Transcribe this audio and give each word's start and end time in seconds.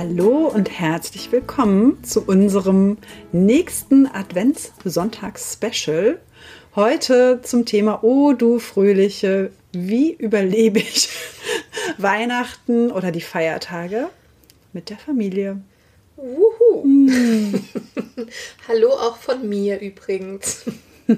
Hallo 0.00 0.46
und 0.46 0.70
herzlich 0.70 1.32
willkommen 1.32 2.04
zu 2.04 2.22
unserem 2.22 2.98
nächsten 3.32 4.06
Adventssonntags-Special. 4.06 6.20
Heute 6.76 7.40
zum 7.42 7.66
Thema 7.66 8.04
Oh 8.04 8.32
du 8.32 8.60
fröhliche, 8.60 9.50
wie 9.72 10.12
überlebe 10.12 10.78
ich 10.78 11.08
Weihnachten 11.98 12.92
oder 12.92 13.10
die 13.10 13.22
Feiertage 13.22 14.08
mit 14.72 14.88
der 14.88 14.98
Familie. 14.98 15.60
Wuhu. 16.14 16.84
Mm. 16.84 17.54
Hallo 18.68 18.90
auch 18.90 19.16
von 19.16 19.48
mir 19.48 19.80
übrigens. 19.80 20.62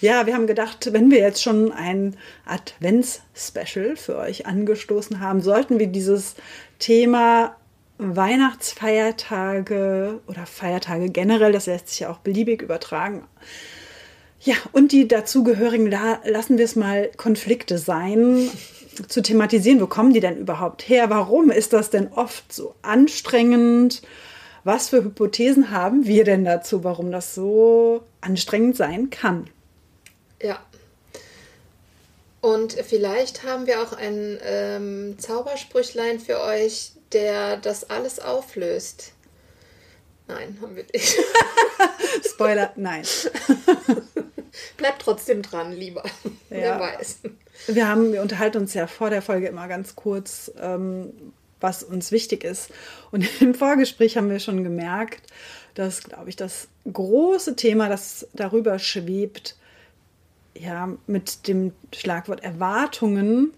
ja, 0.00 0.26
wir 0.26 0.34
haben 0.34 0.48
gedacht, 0.48 0.92
wenn 0.92 1.12
wir 1.12 1.18
jetzt 1.18 1.44
schon 1.44 1.70
ein 1.70 2.16
Advents-Special 2.44 3.94
für 3.94 4.16
euch 4.16 4.46
angestoßen 4.46 5.20
haben, 5.20 5.40
sollten 5.40 5.78
wir 5.78 5.86
dieses 5.86 6.34
Thema 6.80 7.54
Weihnachtsfeiertage 7.98 10.20
oder 10.26 10.46
Feiertage 10.46 11.10
generell, 11.10 11.52
das 11.52 11.66
lässt 11.66 11.88
sich 11.88 12.00
ja 12.00 12.10
auch 12.10 12.18
beliebig 12.18 12.62
übertragen. 12.62 13.24
Ja, 14.40 14.56
und 14.72 14.92
die 14.92 15.08
dazugehörigen, 15.08 15.90
da 15.90 16.20
lassen 16.24 16.58
wir 16.58 16.64
es 16.64 16.76
mal 16.76 17.10
Konflikte 17.16 17.78
sein, 17.78 18.50
zu 19.08 19.22
thematisieren. 19.22 19.80
Wo 19.80 19.86
kommen 19.86 20.12
die 20.12 20.20
denn 20.20 20.36
überhaupt 20.36 20.88
her? 20.88 21.10
Warum 21.10 21.50
ist 21.50 21.72
das 21.72 21.90
denn 21.90 22.12
oft 22.12 22.52
so 22.52 22.74
anstrengend? 22.82 24.02
Was 24.64 24.88
für 24.88 25.04
Hypothesen 25.04 25.70
haben 25.70 26.06
wir 26.06 26.24
denn 26.24 26.44
dazu, 26.44 26.84
warum 26.84 27.10
das 27.10 27.34
so 27.34 28.02
anstrengend 28.20 28.76
sein 28.76 29.10
kann? 29.10 29.48
Ja. 30.42 30.58
Und 32.40 32.74
vielleicht 32.74 33.44
haben 33.44 33.66
wir 33.66 33.82
auch 33.82 33.94
ein 33.94 34.38
ähm, 34.42 35.16
Zaubersprüchlein 35.18 36.20
für 36.20 36.40
euch, 36.40 36.92
der 37.14 37.56
das 37.56 37.88
alles 37.88 38.18
auflöst. 38.18 39.12
Nein, 40.26 40.58
haben 40.60 40.74
wir 40.74 40.84
nicht. 40.92 41.16
Spoiler, 42.26 42.72
nein. 42.76 43.04
Bleibt 44.76 45.02
trotzdem 45.02 45.42
dran, 45.42 45.72
lieber. 45.72 46.04
Ja. 46.50 46.60
Wer 46.60 46.80
weiß. 46.80 47.18
Wir, 47.68 47.88
haben, 47.88 48.12
wir 48.12 48.22
unterhalten 48.22 48.58
uns 48.58 48.74
ja 48.74 48.86
vor 48.86 49.10
der 49.10 49.22
Folge 49.22 49.48
immer 49.48 49.68
ganz 49.68 49.96
kurz, 49.96 50.50
ähm, 50.58 51.12
was 51.60 51.82
uns 51.82 52.10
wichtig 52.10 52.44
ist. 52.44 52.70
Und 53.10 53.28
im 53.40 53.54
Vorgespräch 53.54 54.16
haben 54.16 54.30
wir 54.30 54.40
schon 54.40 54.64
gemerkt, 54.64 55.30
dass, 55.74 56.02
glaube 56.02 56.30
ich, 56.30 56.36
das 56.36 56.68
große 56.90 57.56
Thema, 57.56 57.88
das 57.88 58.26
darüber 58.32 58.78
schwebt, 58.78 59.56
ja, 60.56 60.88
mit 61.06 61.48
dem 61.48 61.72
Schlagwort 61.92 62.42
Erwartungen 62.44 63.52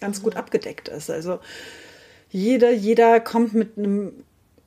ganz 0.00 0.22
gut 0.22 0.34
mhm. 0.34 0.40
abgedeckt 0.40 0.88
ist. 0.88 1.08
Also 1.08 1.40
jeder, 2.30 2.70
jeder 2.70 3.20
kommt 3.20 3.54
mit 3.54 3.78
einem 3.78 4.12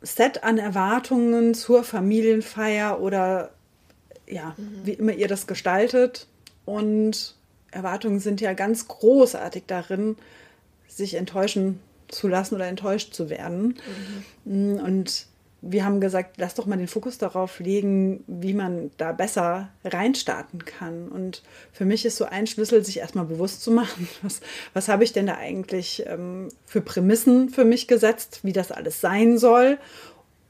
Set 0.02 0.44
an 0.44 0.58
Erwartungen 0.58 1.54
zur 1.54 1.84
Familienfeier 1.84 3.00
oder 3.00 3.52
ja, 4.28 4.56
mhm. 4.58 4.82
wie 4.86 4.94
immer 4.94 5.14
ihr 5.14 5.28
das 5.28 5.48
gestaltet. 5.48 6.28
Und 6.66 7.36
Erwartungen 7.72 8.20
sind 8.20 8.42
ja 8.42 8.54
ganz 8.54 8.88
großartig 8.88 9.64
darin, 9.68 10.16
sich 10.88 11.16
enttäuschen 11.16 11.80
zu 12.08 12.28
lassen 12.28 12.56
oder 12.56 12.68
enttäuscht 12.68 13.14
zu 13.14 13.30
werden. 13.30 13.76
Mhm. 14.46 14.80
Und 14.80 15.28
wir 15.62 15.86
haben 15.86 16.02
gesagt, 16.02 16.38
lass 16.38 16.56
doch 16.56 16.66
mal 16.66 16.78
den 16.78 16.88
Fokus 16.88 17.20
darauf 17.20 17.60
legen, 17.60 18.24
wie 18.26 18.54
man 18.54 18.90
da 18.98 19.12
besser 19.12 19.70
reinstarten 19.84 20.66
kann. 20.66 21.08
Und 21.08 21.44
für 21.72 21.86
mich 21.86 22.04
ist 22.04 22.18
so 22.18 22.26
ein 22.26 22.48
Schlüssel, 22.48 22.84
sich 22.84 22.98
erstmal 22.98 23.26
bewusst 23.26 23.62
zu 23.62 23.72
machen, 23.72 24.10
was, 24.24 24.42
was 24.74 24.88
habe 24.88 25.04
ich 25.04 25.14
denn 25.14 25.28
da 25.28 25.36
eigentlich 25.36 26.04
ähm, 26.08 26.50
für 26.66 26.82
Prämissen 26.82 27.50
für 27.50 27.64
mich 27.66 27.88
gesetzt, 27.88 28.40
wie 28.44 28.54
das 28.54 28.72
alles 28.72 29.02
sein 29.02 29.38
soll. 29.38 29.78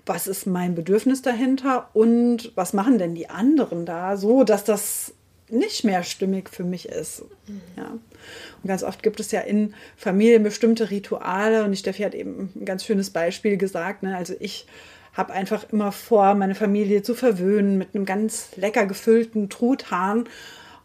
Was 0.06 0.28
ist 0.28 0.48
mein 0.48 0.76
Bedürfnis 0.76 1.22
dahinter 1.22 1.90
und 1.94 2.54
was 2.56 2.74
machen 2.74 2.98
denn 2.98 3.14
die 3.14 3.30
anderen 3.30 3.86
da 3.86 4.18
so, 4.18 4.44
dass 4.44 4.64
das 4.64 5.14
nicht 5.52 5.84
mehr 5.84 6.04
stimmig 6.04 6.50
für 6.50 6.64
mich 6.64 6.88
ist. 6.88 7.26
Mhm. 7.48 7.62
Ja. 7.78 7.92
Und 7.92 8.68
ganz 8.68 8.84
oft 8.84 9.04
gibt 9.04 9.20
es 9.20 9.32
ja 9.32 9.42
in 9.42 9.74
Familien 9.98 10.44
bestimmte 10.44 10.90
Rituale 10.90 11.66
und 11.66 11.78
Steffi 11.78 12.04
hat 12.04 12.16
eben 12.16 12.52
ein 12.56 12.66
ganz 12.66 12.86
schönes 12.86 13.10
Beispiel 13.10 13.58
gesagt. 13.58 14.04
Ne? 14.04 14.16
Also 14.16 14.34
ich 14.40 14.66
habe 15.14 15.34
einfach 15.34 15.66
immer 15.72 15.92
vor, 15.92 16.36
meine 16.36 16.56
Familie 16.56 17.04
zu 17.04 17.16
verwöhnen 17.16 17.78
mit 17.78 17.94
einem 17.94 18.06
ganz 18.06 18.50
lecker 18.56 18.86
gefüllten 18.86 19.50
Truthahn. 19.50 20.26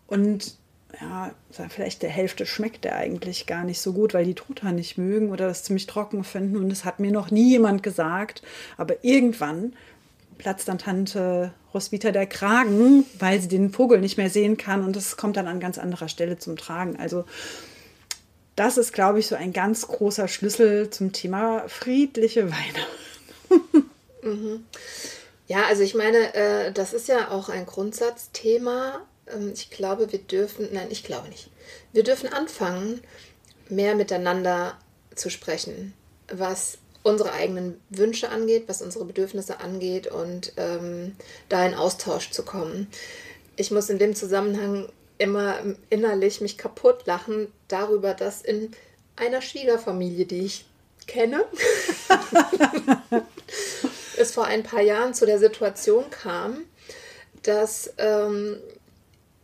Und 0.06 0.56
ja, 1.00 1.30
vielleicht 1.68 2.02
der 2.02 2.10
Hälfte 2.10 2.46
schmeckt 2.46 2.84
der 2.84 2.96
eigentlich 2.96 3.46
gar 3.46 3.64
nicht 3.64 3.80
so 3.80 3.92
gut, 3.92 4.14
weil 4.14 4.24
die 4.24 4.34
Truthahn 4.34 4.76
nicht 4.76 4.98
mögen 4.98 5.30
oder 5.30 5.46
das 5.46 5.62
ziemlich 5.62 5.86
trocken 5.86 6.24
finden. 6.24 6.56
Und 6.56 6.72
es 6.72 6.84
hat 6.84 7.00
mir 7.00 7.12
noch 7.12 7.30
nie 7.30 7.50
jemand 7.50 7.82
gesagt. 7.82 8.42
Aber 8.76 9.04
irgendwann 9.04 9.74
platzt 10.38 10.68
dann 10.68 10.78
Tante 10.78 11.52
Roswitha 11.72 12.10
der 12.10 12.26
Kragen, 12.26 13.04
weil 13.18 13.40
sie 13.40 13.48
den 13.48 13.70
Vogel 13.70 14.00
nicht 14.00 14.16
mehr 14.16 14.30
sehen 14.30 14.56
kann. 14.56 14.84
Und 14.84 14.96
das 14.96 15.16
kommt 15.16 15.36
dann 15.36 15.46
an 15.46 15.60
ganz 15.60 15.78
anderer 15.78 16.08
Stelle 16.08 16.38
zum 16.38 16.56
Tragen. 16.56 16.96
Also 16.96 17.24
das 18.56 18.78
ist, 18.78 18.92
glaube 18.92 19.18
ich, 19.18 19.26
so 19.26 19.36
ein 19.36 19.52
ganz 19.52 19.86
großer 19.86 20.28
Schlüssel 20.28 20.90
zum 20.90 21.12
Thema 21.12 21.64
friedliche 21.68 22.50
Weihnachten. 22.50 23.86
Mhm. 24.26 24.66
Ja, 25.46 25.66
also 25.66 25.82
ich 25.82 25.94
meine, 25.94 26.34
äh, 26.34 26.72
das 26.72 26.92
ist 26.92 27.08
ja 27.08 27.30
auch 27.30 27.48
ein 27.48 27.66
Grundsatzthema. 27.66 29.06
Ähm, 29.28 29.52
ich 29.54 29.70
glaube, 29.70 30.10
wir 30.10 30.18
dürfen, 30.18 30.68
nein, 30.72 30.88
ich 30.90 31.04
glaube 31.04 31.28
nicht. 31.28 31.50
Wir 31.92 32.02
dürfen 32.02 32.32
anfangen, 32.32 33.00
mehr 33.68 33.94
miteinander 33.94 34.76
zu 35.14 35.30
sprechen, 35.30 35.94
was 36.28 36.78
unsere 37.04 37.32
eigenen 37.32 37.80
Wünsche 37.88 38.28
angeht, 38.30 38.64
was 38.66 38.82
unsere 38.82 39.04
Bedürfnisse 39.04 39.60
angeht 39.60 40.08
und 40.08 40.52
ähm, 40.56 41.14
da 41.48 41.64
in 41.64 41.74
Austausch 41.74 42.30
zu 42.30 42.42
kommen. 42.42 42.88
Ich 43.54 43.70
muss 43.70 43.88
in 43.88 43.98
dem 43.98 44.16
Zusammenhang 44.16 44.88
immer 45.18 45.58
innerlich 45.88 46.40
mich 46.40 46.58
kaputt 46.58 47.06
lachen 47.06 47.52
darüber, 47.68 48.12
dass 48.12 48.42
in 48.42 48.72
einer 49.14 49.40
Schwiegerfamilie, 49.40 50.26
die 50.26 50.40
ich 50.40 50.66
kenne, 51.06 51.44
es 54.18 54.32
vor 54.32 54.44
ein 54.44 54.62
paar 54.62 54.82
Jahren 54.82 55.14
zu 55.14 55.26
der 55.26 55.38
Situation 55.38 56.10
kam, 56.10 56.64
dass 57.42 57.92
ähm, 57.98 58.56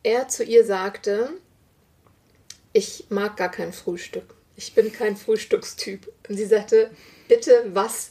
er 0.02 0.28
zu 0.28 0.44
ihr 0.44 0.64
sagte, 0.64 1.30
ich 2.72 3.06
mag 3.08 3.36
gar 3.36 3.50
kein 3.50 3.72
Frühstück. 3.72 4.34
Ich 4.56 4.74
bin 4.74 4.92
kein 4.92 5.16
Frühstückstyp. 5.16 6.12
Und 6.28 6.36
sie 6.36 6.46
sagte, 6.46 6.90
bitte 7.28 7.64
was? 7.72 8.10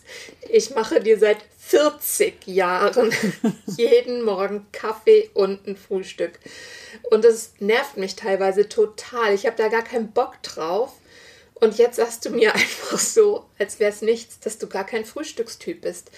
Ich 0.49 0.71
mache 0.71 0.99
dir 1.01 1.17
seit 1.17 1.37
40 1.59 2.47
Jahren 2.47 3.13
jeden 3.77 4.23
Morgen 4.23 4.65
Kaffee 4.71 5.29
und 5.33 5.67
ein 5.67 5.77
Frühstück. 5.77 6.39
Und 7.09 7.23
das 7.23 7.53
nervt 7.59 7.97
mich 7.97 8.15
teilweise 8.15 8.67
total. 8.67 9.33
Ich 9.33 9.45
habe 9.45 9.55
da 9.55 9.67
gar 9.67 9.83
keinen 9.83 10.11
Bock 10.11 10.41
drauf. 10.43 10.93
Und 11.61 11.77
jetzt 11.77 11.95
sagst 11.95 12.25
du 12.25 12.31
mir 12.31 12.53
einfach 12.53 12.99
so, 12.99 13.45
als 13.57 13.79
wäre 13.79 13.91
es 13.91 14.01
nichts, 14.01 14.39
dass 14.41 14.57
du 14.57 14.67
gar 14.67 14.85
kein 14.85 15.05
Frühstückstyp 15.05 15.81
bist. 15.81 16.11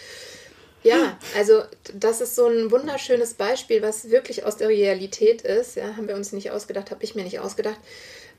Ja, 0.82 1.18
also 1.38 1.64
das 1.94 2.20
ist 2.20 2.36
so 2.36 2.48
ein 2.48 2.70
wunderschönes 2.70 3.36
Beispiel, 3.36 3.82
was 3.82 4.10
wirklich 4.10 4.44
aus 4.44 4.58
der 4.58 4.68
Realität 4.68 5.42
ist. 5.42 5.76
Ja, 5.76 5.96
haben 5.96 6.08
wir 6.08 6.16
uns 6.16 6.34
nicht 6.34 6.52
ausgedacht, 6.52 6.92
habe 6.92 7.04
ich 7.04 7.16
mir 7.16 7.24
nicht 7.24 7.40
ausgedacht. 7.40 7.80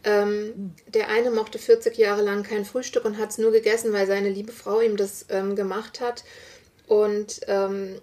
Ähm, 0.04 0.74
der 0.86 1.08
eine 1.08 1.30
mochte 1.30 1.58
40 1.58 1.96
Jahre 1.96 2.22
lang 2.22 2.42
kein 2.42 2.66
Frühstück 2.66 3.06
und 3.06 3.16
hat 3.16 3.30
es 3.30 3.38
nur 3.38 3.52
gegessen, 3.52 3.94
weil 3.94 4.06
seine 4.06 4.28
liebe 4.28 4.52
Frau 4.52 4.80
ihm 4.80 4.98
das 4.98 5.24
ähm, 5.30 5.56
gemacht 5.56 6.00
hat. 6.00 6.24
Und 6.86 7.40
ähm, 7.46 7.98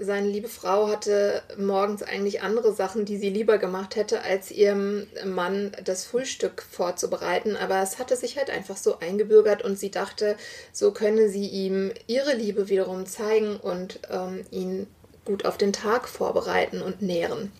seine 0.00 0.28
liebe 0.28 0.48
Frau 0.48 0.88
hatte 0.88 1.42
morgens 1.56 2.02
eigentlich 2.02 2.42
andere 2.42 2.72
Sachen, 2.72 3.04
die 3.04 3.16
sie 3.16 3.30
lieber 3.30 3.58
gemacht 3.58 3.96
hätte, 3.96 4.22
als 4.22 4.50
ihrem 4.50 5.06
Mann 5.24 5.72
das 5.84 6.04
Frühstück 6.04 6.62
vorzubereiten. 6.70 7.56
Aber 7.56 7.82
es 7.82 7.98
hatte 7.98 8.16
sich 8.16 8.36
halt 8.36 8.50
einfach 8.50 8.76
so 8.76 8.98
eingebürgert 8.98 9.62
und 9.62 9.78
sie 9.78 9.90
dachte, 9.90 10.36
so 10.72 10.92
könne 10.92 11.28
sie 11.28 11.46
ihm 11.46 11.92
ihre 12.06 12.34
Liebe 12.34 12.68
wiederum 12.68 13.06
zeigen 13.06 13.56
und 13.56 14.00
ähm, 14.10 14.44
ihn 14.50 14.86
gut 15.24 15.44
auf 15.44 15.56
den 15.56 15.72
Tag 15.72 16.08
vorbereiten 16.08 16.82
und 16.82 17.02
nähren. 17.02 17.50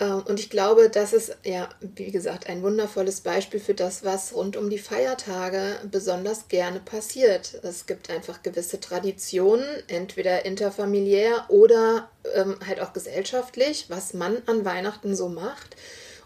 Ähm, 0.00 0.22
und 0.26 0.38
ich 0.40 0.50
glaube, 0.50 0.88
das 0.88 1.12
ist 1.12 1.36
ja, 1.44 1.68
wie 1.80 2.10
gesagt, 2.10 2.48
ein 2.48 2.62
wundervolles 2.62 3.20
Beispiel 3.20 3.60
für 3.60 3.74
das, 3.74 4.04
was 4.04 4.34
rund 4.34 4.56
um 4.56 4.70
die 4.70 4.78
Feiertage 4.78 5.76
besonders 5.90 6.48
gerne 6.48 6.80
passiert. 6.80 7.58
Es 7.62 7.86
gibt 7.86 8.10
einfach 8.10 8.42
gewisse 8.42 8.80
Traditionen, 8.80 9.66
entweder 9.88 10.44
interfamiliär 10.44 11.46
oder 11.48 12.10
ähm, 12.34 12.56
halt 12.66 12.80
auch 12.80 12.92
gesellschaftlich, 12.92 13.86
was 13.88 14.14
man 14.14 14.42
an 14.46 14.64
Weihnachten 14.64 15.16
so 15.16 15.28
macht 15.28 15.76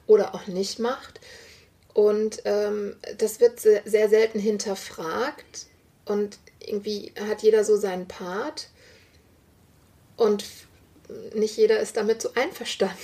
oder 0.06 0.34
auch 0.34 0.46
nicht 0.46 0.78
macht. 0.78 1.20
Und 1.94 2.42
ähm, 2.44 2.96
das 3.18 3.40
wird 3.40 3.60
sehr, 3.60 3.82
sehr 3.84 4.08
selten 4.08 4.38
hinterfragt 4.38 5.66
und 6.06 6.38
irgendwie 6.58 7.12
hat 7.28 7.42
jeder 7.42 7.64
so 7.64 7.76
seinen 7.76 8.08
Part 8.08 8.68
und 10.16 10.44
nicht 11.34 11.56
jeder 11.56 11.80
ist 11.80 11.96
damit 11.96 12.22
so 12.22 12.32
einverstanden. 12.34 12.96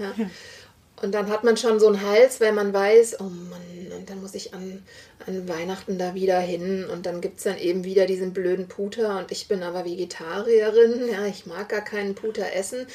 Ja. 0.00 0.12
Und 1.02 1.12
dann 1.12 1.28
hat 1.28 1.44
man 1.44 1.56
schon 1.56 1.80
so 1.80 1.86
einen 1.86 2.02
Hals, 2.02 2.40
weil 2.40 2.52
man 2.52 2.72
weiß, 2.72 3.20
oh 3.20 3.24
Mann, 3.24 3.92
und 3.96 4.10
dann 4.10 4.20
muss 4.20 4.34
ich 4.34 4.52
an, 4.52 4.82
an 5.26 5.48
Weihnachten 5.48 5.98
da 5.98 6.14
wieder 6.14 6.38
hin. 6.40 6.86
Und 6.86 7.06
dann 7.06 7.20
gibt 7.20 7.38
es 7.38 7.44
dann 7.44 7.58
eben 7.58 7.84
wieder 7.84 8.06
diesen 8.06 8.32
blöden 8.32 8.68
Puter. 8.68 9.18
Und 9.18 9.32
ich 9.32 9.48
bin 9.48 9.62
aber 9.62 9.84
Vegetarierin. 9.84 11.08
Ja, 11.10 11.26
ich 11.26 11.46
mag 11.46 11.68
gar 11.68 11.82
keinen 11.82 12.14
Puter 12.14 12.52
essen. 12.54 12.86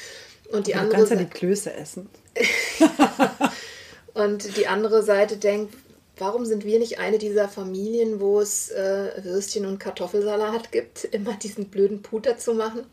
Und 0.52 0.68
die 0.68 0.72
du 0.72 0.78
andere 0.78 0.98
kannst 0.98 1.10
ja 1.10 1.16
die 1.16 1.26
Klöße 1.26 1.72
essen. 1.72 2.08
und 4.14 4.56
die 4.56 4.68
andere 4.68 5.02
Seite 5.02 5.36
denkt, 5.36 5.74
warum 6.16 6.44
sind 6.44 6.64
wir 6.64 6.78
nicht 6.78 6.98
eine 6.98 7.18
dieser 7.18 7.48
Familien, 7.48 8.20
wo 8.20 8.40
es 8.40 8.70
äh, 8.70 9.10
Würstchen 9.22 9.66
und 9.66 9.78
Kartoffelsalat 9.78 10.70
gibt, 10.70 11.04
immer 11.04 11.34
diesen 11.34 11.66
blöden 11.66 12.02
Puter 12.02 12.38
zu 12.38 12.54
machen? 12.54 12.84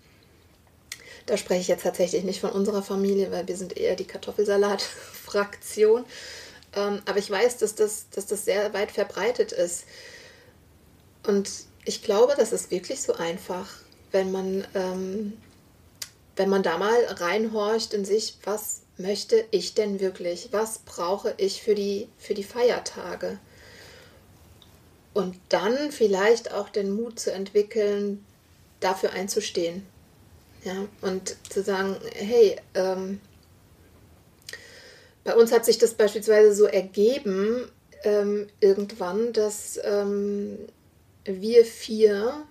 Da 1.25 1.37
spreche 1.37 1.61
ich 1.61 1.67
jetzt 1.67 1.83
tatsächlich 1.83 2.23
nicht 2.23 2.41
von 2.41 2.51
unserer 2.51 2.83
Familie, 2.83 3.31
weil 3.31 3.47
wir 3.47 3.55
sind 3.55 3.77
eher 3.77 3.95
die 3.95 4.05
Kartoffelsalat-Fraktion. 4.05 6.05
Ähm, 6.75 7.01
aber 7.05 7.19
ich 7.19 7.29
weiß, 7.29 7.57
dass 7.57 7.75
das, 7.75 8.09
dass 8.09 8.25
das 8.25 8.45
sehr 8.45 8.73
weit 8.73 8.91
verbreitet 8.91 9.51
ist. 9.51 9.85
Und 11.25 11.49
ich 11.85 12.03
glaube, 12.03 12.33
das 12.37 12.51
ist 12.51 12.71
wirklich 12.71 13.01
so 13.01 13.13
einfach, 13.13 13.69
wenn 14.11 14.31
man, 14.31 14.65
ähm, 14.73 15.33
wenn 16.35 16.49
man 16.49 16.63
da 16.63 16.77
mal 16.77 17.05
reinhorcht 17.05 17.93
in 17.93 18.05
sich, 18.05 18.37
was 18.43 18.81
möchte 18.97 19.45
ich 19.51 19.73
denn 19.73 19.99
wirklich? 19.99 20.49
Was 20.51 20.79
brauche 20.79 21.33
ich 21.37 21.61
für 21.61 21.75
die, 21.75 22.09
für 22.17 22.33
die 22.33 22.43
Feiertage? 22.43 23.39
Und 25.13 25.39
dann 25.49 25.91
vielleicht 25.91 26.51
auch 26.51 26.69
den 26.69 26.91
Mut 26.91 27.19
zu 27.19 27.31
entwickeln, 27.31 28.25
dafür 28.79 29.13
einzustehen. 29.13 29.85
Ja, 30.63 30.87
und 31.01 31.35
zu 31.49 31.61
sagen, 31.61 31.97
hey, 32.15 32.55
ähm, 32.73 33.19
bei 35.23 35.35
uns 35.35 35.51
hat 35.51 35.65
sich 35.65 35.77
das 35.77 35.93
beispielsweise 35.93 36.53
so 36.53 36.65
ergeben, 36.65 37.69
ähm, 38.03 38.47
irgendwann, 38.59 39.33
dass 39.33 39.79
ähm, 39.83 40.57
wir 41.25 41.65
vier 41.65 42.45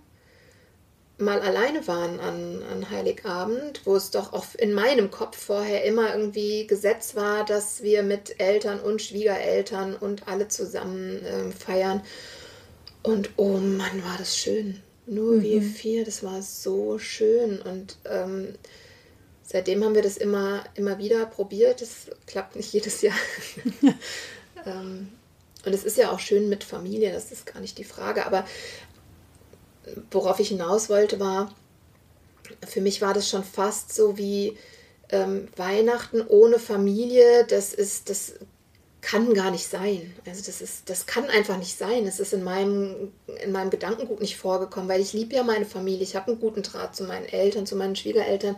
mal 1.18 1.40
alleine 1.40 1.86
waren 1.86 2.20
an, 2.20 2.62
an 2.70 2.90
Heiligabend, 2.90 3.82
wo 3.84 3.96
es 3.96 4.10
doch 4.10 4.32
auch 4.32 4.46
in 4.58 4.72
meinem 4.72 5.10
Kopf 5.10 5.36
vorher 5.36 5.84
immer 5.84 6.14
irgendwie 6.14 6.66
Gesetz 6.66 7.14
war, 7.14 7.44
dass 7.44 7.82
wir 7.82 8.02
mit 8.02 8.40
Eltern 8.40 8.80
und 8.80 9.00
Schwiegereltern 9.00 9.94
und 9.94 10.26
alle 10.28 10.48
zusammen 10.48 11.20
ähm, 11.24 11.52
feiern. 11.52 12.02
Und 13.02 13.30
oh 13.36 13.58
Mann, 13.58 14.04
war 14.04 14.18
das 14.18 14.36
schön. 14.36 14.82
Nur 15.06 15.36
mhm. 15.36 15.42
wir 15.42 15.62
vier, 15.62 16.04
das 16.04 16.22
war 16.22 16.42
so 16.42 16.98
schön. 16.98 17.60
Und 17.60 17.98
ähm, 18.04 18.54
seitdem 19.42 19.84
haben 19.84 19.94
wir 19.94 20.02
das 20.02 20.16
immer, 20.16 20.64
immer 20.74 20.98
wieder 20.98 21.26
probiert. 21.26 21.80
Das 21.82 22.06
klappt 22.26 22.56
nicht 22.56 22.72
jedes 22.72 23.02
Jahr. 23.02 23.16
ähm, 24.66 25.08
und 25.64 25.72
es 25.72 25.84
ist 25.84 25.96
ja 25.96 26.10
auch 26.10 26.18
schön 26.18 26.48
mit 26.48 26.64
Familie, 26.64 27.12
das 27.12 27.30
ist 27.30 27.46
gar 27.46 27.60
nicht 27.60 27.78
die 27.78 27.84
Frage. 27.84 28.26
Aber 28.26 28.44
worauf 30.10 30.40
ich 30.40 30.48
hinaus 30.48 30.88
wollte, 30.88 31.20
war, 31.20 31.54
für 32.66 32.80
mich 32.80 33.00
war 33.00 33.14
das 33.14 33.28
schon 33.28 33.44
fast 33.44 33.94
so 33.94 34.18
wie 34.18 34.56
ähm, 35.10 35.48
Weihnachten 35.56 36.22
ohne 36.26 36.58
Familie. 36.58 37.44
Das 37.46 37.72
ist, 37.72 38.10
das 38.10 38.34
kann 39.02 39.34
gar 39.34 39.50
nicht 39.50 39.66
sein. 39.66 40.14
Also 40.26 40.42
das 40.46 40.62
ist, 40.62 40.88
das 40.88 41.06
kann 41.06 41.28
einfach 41.28 41.58
nicht 41.58 41.76
sein. 41.76 42.06
Es 42.06 42.20
ist 42.20 42.32
in 42.32 42.44
meinem, 42.44 43.12
in 43.44 43.52
meinem 43.52 43.68
Gedankengut 43.68 44.20
nicht 44.20 44.36
vorgekommen, 44.36 44.88
weil 44.88 45.00
ich 45.00 45.12
liebe 45.12 45.34
ja 45.34 45.42
meine 45.42 45.66
Familie. 45.66 46.04
Ich 46.04 46.16
habe 46.16 46.28
einen 46.28 46.40
guten 46.40 46.62
Draht 46.62 46.96
zu 46.96 47.04
meinen 47.04 47.26
Eltern, 47.26 47.66
zu 47.66 47.74
meinen 47.76 47.96
Schwiegereltern. 47.96 48.56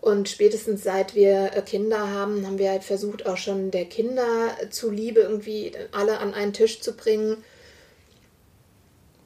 Und 0.00 0.28
spätestens 0.28 0.84
seit 0.84 1.14
wir 1.14 1.56
äh, 1.56 1.62
Kinder 1.62 2.10
haben, 2.10 2.46
haben 2.46 2.58
wir 2.58 2.70
halt 2.70 2.84
versucht, 2.84 3.26
auch 3.26 3.36
schon 3.36 3.72
der 3.72 3.86
Kinder 3.86 4.56
zuliebe 4.70 5.20
irgendwie 5.20 5.72
alle 5.90 6.18
an 6.18 6.34
einen 6.34 6.52
Tisch 6.52 6.80
zu 6.80 6.92
bringen. 6.92 7.42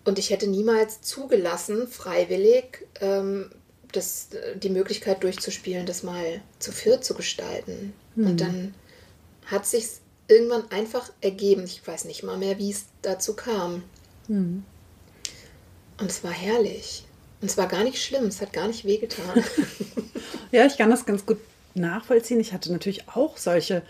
Und 0.04 0.18
ich 0.18 0.30
hätte 0.30 0.46
niemals 0.46 1.02
zugelassen, 1.02 1.88
freiwillig, 1.88 2.86
ähm, 3.02 3.50
das, 3.92 4.28
die 4.56 4.70
Möglichkeit 4.70 5.22
durchzuspielen, 5.22 5.84
das 5.84 6.02
mal 6.02 6.40
zu 6.58 6.72
viert 6.72 7.04
zu 7.04 7.14
gestalten. 7.14 7.92
Mhm. 8.14 8.26
Und 8.26 8.40
dann 8.40 8.74
hat 9.46 9.66
sich 9.66 9.88
irgendwann 10.28 10.70
einfach 10.70 11.10
ergeben. 11.20 11.64
Ich 11.64 11.84
weiß 11.86 12.04
nicht 12.04 12.22
mal 12.22 12.36
mehr, 12.36 12.58
wie 12.58 12.70
es 12.70 12.86
dazu 13.02 13.34
kam. 13.34 13.82
Mhm. 14.28 14.62
Und 15.98 16.10
es 16.10 16.22
war 16.22 16.30
herrlich. 16.30 17.04
Und 17.40 17.50
es 17.50 17.56
war 17.56 17.66
gar 17.66 17.84
nicht 17.84 18.02
schlimm, 18.02 18.26
es 18.26 18.40
hat 18.40 18.52
gar 18.52 18.66
nicht 18.66 18.84
wehgetan. 18.84 19.44
ja, 20.52 20.66
ich 20.66 20.76
kann 20.76 20.90
das 20.90 21.06
ganz 21.06 21.24
gut 21.24 21.38
nachvollziehen. 21.74 22.40
Ich 22.40 22.52
hatte 22.52 22.72
natürlich 22.72 23.08
auch 23.08 23.36
solche. 23.36 23.82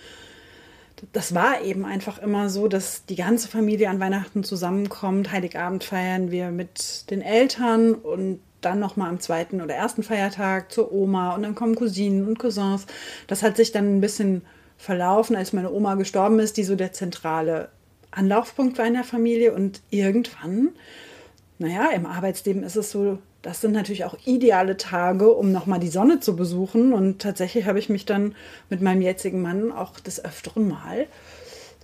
Das 1.13 1.35
war 1.35 1.63
eben 1.63 1.85
einfach 1.85 2.19
immer 2.19 2.51
so, 2.51 2.67
dass 2.67 3.05
die 3.07 3.15
ganze 3.15 3.49
Familie 3.49 3.89
an 3.89 4.01
Weihnachten 4.01 4.43
zusammenkommt. 4.43 5.31
Heiligabend 5.31 5.85
feiern 5.85 6.31
wir 6.31 6.51
mit 6.51 7.09
den 7.11 7.23
Eltern 7.23 7.95
und 7.95 8.41
dann 8.61 8.81
nochmal 8.81 9.09
am 9.09 9.21
zweiten 9.21 9.63
oder 9.63 9.75
ersten 9.75 10.03
Feiertag 10.03 10.73
zur 10.73 10.93
Oma 10.93 11.37
und 11.37 11.45
dann 11.45 11.55
kommen 11.55 11.77
Cousinen 11.77 12.27
und 12.27 12.39
Cousins. 12.41 12.87
Das 13.29 13.45
hat 13.45 13.57
sich 13.57 13.71
dann 13.71 13.97
ein 13.97 14.01
bisschen 14.01 14.43
verlaufen, 14.79 15.37
als 15.37 15.53
meine 15.53 15.73
Oma 15.73 15.97
gestorben 15.97 16.39
ist, 16.39 16.57
die 16.57 16.65
so 16.65 16.77
der 16.77 16.93
zentrale 16.93 17.69
Anlaufpunkt 18.11 18.79
war 18.79 18.87
in 18.87 18.95
der 18.95 19.05
Familie. 19.05 19.53
Und 19.53 19.83
irgendwann, 19.91 20.71
naja, 21.59 21.91
im 21.91 22.07
Arbeitsleben 22.07 22.63
ist 22.63 22.77
es 22.77 22.91
so, 22.91 23.19
das 23.43 23.61
sind 23.61 23.73
natürlich 23.73 24.05
auch 24.05 24.17
ideale 24.25 24.77
Tage, 24.77 25.33
um 25.33 25.53
nochmal 25.53 25.81
die 25.81 25.89
Sonne 25.89 26.21
zu 26.21 26.37
besuchen. 26.37 26.93
Und 26.93 27.21
tatsächlich 27.21 27.67
habe 27.67 27.79
ich 27.79 27.89
mich 27.89 28.07
dann 28.07 28.35
mit 28.71 28.81
meinem 28.81 29.03
jetzigen 29.03 29.43
Mann 29.43 29.73
auch 29.73 30.01
des 30.01 30.25
Öfteren 30.25 30.69
mal 30.69 31.07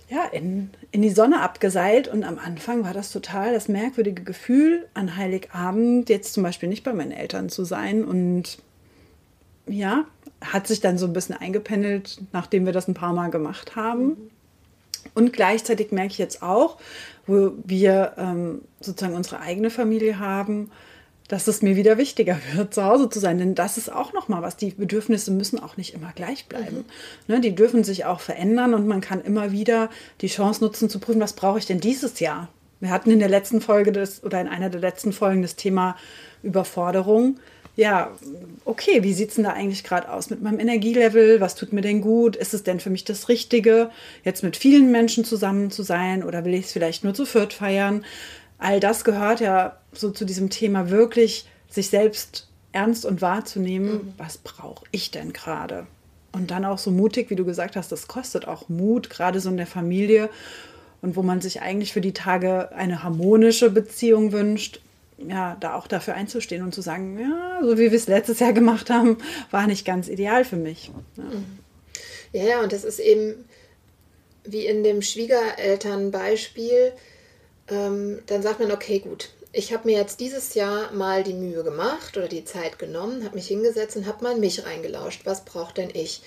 ja, 0.09 0.25
in, 0.25 0.69
in 0.91 1.01
die 1.01 1.09
Sonne 1.09 1.41
abgeseilt. 1.41 2.07
Und 2.07 2.23
am 2.23 2.39
Anfang 2.39 2.83
war 2.83 2.93
das 2.93 3.11
total 3.11 3.53
das 3.53 3.67
merkwürdige 3.67 4.23
Gefühl, 4.23 4.87
an 4.93 5.15
Heiligabend 5.15 6.09
jetzt 6.09 6.33
zum 6.33 6.43
Beispiel 6.43 6.69
nicht 6.69 6.83
bei 6.83 6.93
meinen 6.93 7.11
Eltern 7.11 7.49
zu 7.49 7.65
sein 7.65 8.05
und 8.05 8.59
ja, 9.67 10.05
hat 10.41 10.67
sich 10.67 10.79
dann 10.79 10.97
so 10.97 11.05
ein 11.05 11.13
bisschen 11.13 11.35
eingependelt, 11.35 12.21
nachdem 12.33 12.65
wir 12.65 12.73
das 12.73 12.87
ein 12.87 12.93
paar 12.93 13.13
Mal 13.13 13.29
gemacht 13.29 13.75
haben. 13.75 14.17
Und 15.13 15.33
gleichzeitig 15.33 15.91
merke 15.91 16.11
ich 16.11 16.17
jetzt 16.17 16.41
auch, 16.41 16.77
wo 17.27 17.53
wir 17.63 18.13
ähm, 18.17 18.61
sozusagen 18.79 19.15
unsere 19.15 19.39
eigene 19.39 19.69
Familie 19.69 20.19
haben, 20.19 20.71
dass 21.27 21.47
es 21.47 21.61
mir 21.61 21.75
wieder 21.75 21.97
wichtiger 21.97 22.37
wird, 22.53 22.73
zu 22.73 22.83
Hause 22.83 23.09
zu 23.09 23.19
sein. 23.19 23.37
Denn 23.37 23.55
das 23.55 23.77
ist 23.77 23.91
auch 23.91 24.13
nochmal 24.13 24.41
was. 24.41 24.57
Die 24.57 24.71
Bedürfnisse 24.71 25.31
müssen 25.31 25.59
auch 25.59 25.77
nicht 25.77 25.93
immer 25.93 26.11
gleich 26.13 26.47
bleiben. 26.47 26.77
Mhm. 26.77 26.85
Ne, 27.27 27.41
die 27.41 27.55
dürfen 27.55 27.83
sich 27.83 28.05
auch 28.05 28.19
verändern 28.19 28.73
und 28.73 28.87
man 28.87 29.01
kann 29.01 29.21
immer 29.21 29.51
wieder 29.51 29.89
die 30.21 30.27
Chance 30.27 30.63
nutzen 30.63 30.89
zu 30.89 30.99
prüfen, 30.99 31.21
was 31.21 31.33
brauche 31.33 31.57
ich 31.59 31.65
denn 31.65 31.79
dieses 31.79 32.19
Jahr? 32.19 32.49
Wir 32.79 32.89
hatten 32.91 33.09
in 33.09 33.19
der 33.19 33.29
letzten 33.29 33.61
Folge 33.61 33.91
das, 33.91 34.23
oder 34.23 34.39
in 34.41 34.47
einer 34.47 34.69
der 34.69 34.81
letzten 34.81 35.13
Folgen 35.13 35.41
das 35.41 35.55
Thema 35.55 35.95
Überforderung 36.43 37.39
ja, 37.75 38.11
okay, 38.63 39.03
wie 39.03 39.13
sieht 39.13 39.29
es 39.29 39.35
denn 39.35 39.43
da 39.43 39.51
eigentlich 39.51 39.83
gerade 39.83 40.09
aus 40.09 40.29
mit 40.29 40.41
meinem 40.41 40.59
Energielevel? 40.59 41.41
Was 41.41 41.55
tut 41.55 41.73
mir 41.73 41.81
denn 41.81 42.01
gut? 42.01 42.35
Ist 42.35 42.53
es 42.53 42.63
denn 42.63 42.79
für 42.79 42.89
mich 42.89 43.03
das 43.03 43.27
Richtige, 43.27 43.89
jetzt 44.23 44.43
mit 44.43 44.55
vielen 44.55 44.91
Menschen 44.91 45.25
zusammen 45.25 45.71
zu 45.71 45.83
sein 45.83 46.23
oder 46.23 46.45
will 46.45 46.53
ich 46.53 46.65
es 46.65 46.71
vielleicht 46.71 47.03
nur 47.03 47.13
zu 47.13 47.25
viert 47.25 47.53
feiern? 47.53 48.05
All 48.57 48.79
das 48.79 49.03
gehört 49.03 49.41
ja 49.41 49.77
so 49.91 50.11
zu 50.11 50.23
diesem 50.23 50.49
Thema 50.49 50.89
wirklich, 50.89 51.45
sich 51.69 51.89
selbst 51.89 52.47
ernst 52.71 53.05
und 53.05 53.21
wahrzunehmen, 53.21 53.91
mhm. 53.91 54.13
was 54.17 54.37
brauche 54.37 54.85
ich 54.91 55.11
denn 55.11 55.33
gerade? 55.33 55.85
Und 56.31 56.51
dann 56.51 56.65
auch 56.65 56.77
so 56.77 56.91
mutig, 56.91 57.29
wie 57.29 57.35
du 57.35 57.45
gesagt 57.45 57.75
hast, 57.75 57.91
das 57.91 58.07
kostet 58.07 58.47
auch 58.47 58.69
Mut, 58.69 59.09
gerade 59.09 59.39
so 59.39 59.49
in 59.49 59.57
der 59.57 59.67
Familie 59.67 60.29
und 61.01 61.15
wo 61.15 61.23
man 61.23 61.41
sich 61.41 61.61
eigentlich 61.61 61.93
für 61.93 62.01
die 62.01 62.13
Tage 62.13 62.71
eine 62.73 63.03
harmonische 63.03 63.69
Beziehung 63.69 64.31
wünscht, 64.31 64.81
ja, 65.17 65.55
da 65.59 65.75
auch 65.75 65.87
dafür 65.87 66.15
einzustehen 66.15 66.63
und 66.63 66.73
zu 66.73 66.81
sagen, 66.81 67.19
ja, 67.19 67.59
so 67.63 67.77
wie 67.77 67.91
wir 67.91 67.97
es 67.97 68.07
letztes 68.07 68.39
Jahr 68.39 68.53
gemacht 68.53 68.89
haben, 68.89 69.17
war 69.51 69.67
nicht 69.67 69.85
ganz 69.85 70.07
ideal 70.07 70.45
für 70.45 70.57
mich. 70.57 70.91
Ja, 71.15 72.43
ja, 72.43 72.49
ja 72.49 72.61
und 72.61 72.73
das 72.73 72.83
ist 72.83 72.99
eben 72.99 73.45
wie 74.43 74.65
in 74.65 74.83
dem 74.83 75.01
Schwiegerelternbeispiel, 75.01 76.93
ähm, 77.69 78.21
dann 78.27 78.43
sagt 78.43 78.59
man, 78.59 78.71
okay, 78.71 78.99
gut, 78.99 79.29
ich 79.51 79.73
habe 79.73 79.87
mir 79.87 79.97
jetzt 79.97 80.19
dieses 80.19 80.53
Jahr 80.53 80.91
mal 80.91 81.23
die 81.23 81.33
Mühe 81.33 81.63
gemacht 81.63 82.17
oder 82.17 82.27
die 82.27 82.45
Zeit 82.45 82.77
genommen, 82.77 83.23
habe 83.23 83.35
mich 83.35 83.47
hingesetzt 83.47 83.95
und 83.95 84.05
habe 84.05 84.23
mal 84.23 84.35
mich 84.35 84.65
reingelauscht. 84.65 85.21
Was 85.25 85.45
braucht 85.45 85.77
denn 85.77 85.89
ich? 85.93 86.21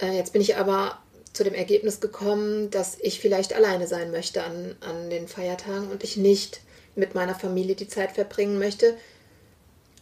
Äh, 0.00 0.16
jetzt 0.16 0.32
bin 0.32 0.40
ich 0.40 0.56
aber 0.56 0.98
zu 1.32 1.44
dem 1.44 1.54
Ergebnis 1.54 2.00
gekommen, 2.00 2.70
dass 2.70 2.96
ich 3.00 3.20
vielleicht 3.20 3.54
alleine 3.54 3.86
sein 3.86 4.10
möchte 4.10 4.42
an, 4.42 4.76
an 4.80 5.10
den 5.10 5.28
Feiertagen 5.28 5.90
und 5.90 6.02
ich 6.04 6.16
nicht 6.16 6.60
mit 6.94 7.14
meiner 7.14 7.34
Familie 7.34 7.74
die 7.74 7.88
Zeit 7.88 8.12
verbringen 8.12 8.58
möchte. 8.58 8.96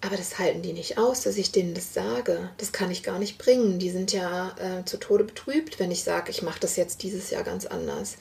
Aber 0.00 0.16
das 0.16 0.38
halten 0.38 0.62
die 0.62 0.72
nicht 0.72 0.96
aus, 0.96 1.22
dass 1.22 1.36
ich 1.36 1.50
denen 1.50 1.74
das 1.74 1.92
sage. 1.92 2.50
Das 2.58 2.72
kann 2.72 2.90
ich 2.90 3.02
gar 3.02 3.18
nicht 3.18 3.36
bringen. 3.36 3.80
Die 3.80 3.90
sind 3.90 4.12
ja 4.12 4.54
äh, 4.58 4.84
zu 4.84 4.96
Tode 4.96 5.24
betrübt, 5.24 5.80
wenn 5.80 5.90
ich 5.90 6.04
sage, 6.04 6.30
ich 6.30 6.42
mache 6.42 6.60
das 6.60 6.76
jetzt 6.76 7.02
dieses 7.02 7.30
Jahr 7.30 7.42
ganz 7.42 7.66
anders. 7.66 8.16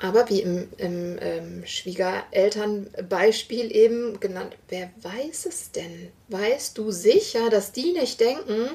Aber 0.00 0.28
wie 0.28 0.42
im, 0.42 0.68
im 0.78 1.18
ähm, 1.20 1.66
Schwiegerelternbeispiel 1.66 3.74
eben 3.74 4.20
genannt, 4.20 4.56
wer 4.68 4.90
weiß 5.02 5.46
es 5.46 5.72
denn? 5.72 6.10
Weißt 6.28 6.76
du 6.78 6.90
sicher, 6.90 7.50
dass 7.50 7.72
die 7.72 7.92
nicht 7.92 8.20
denken, 8.20 8.70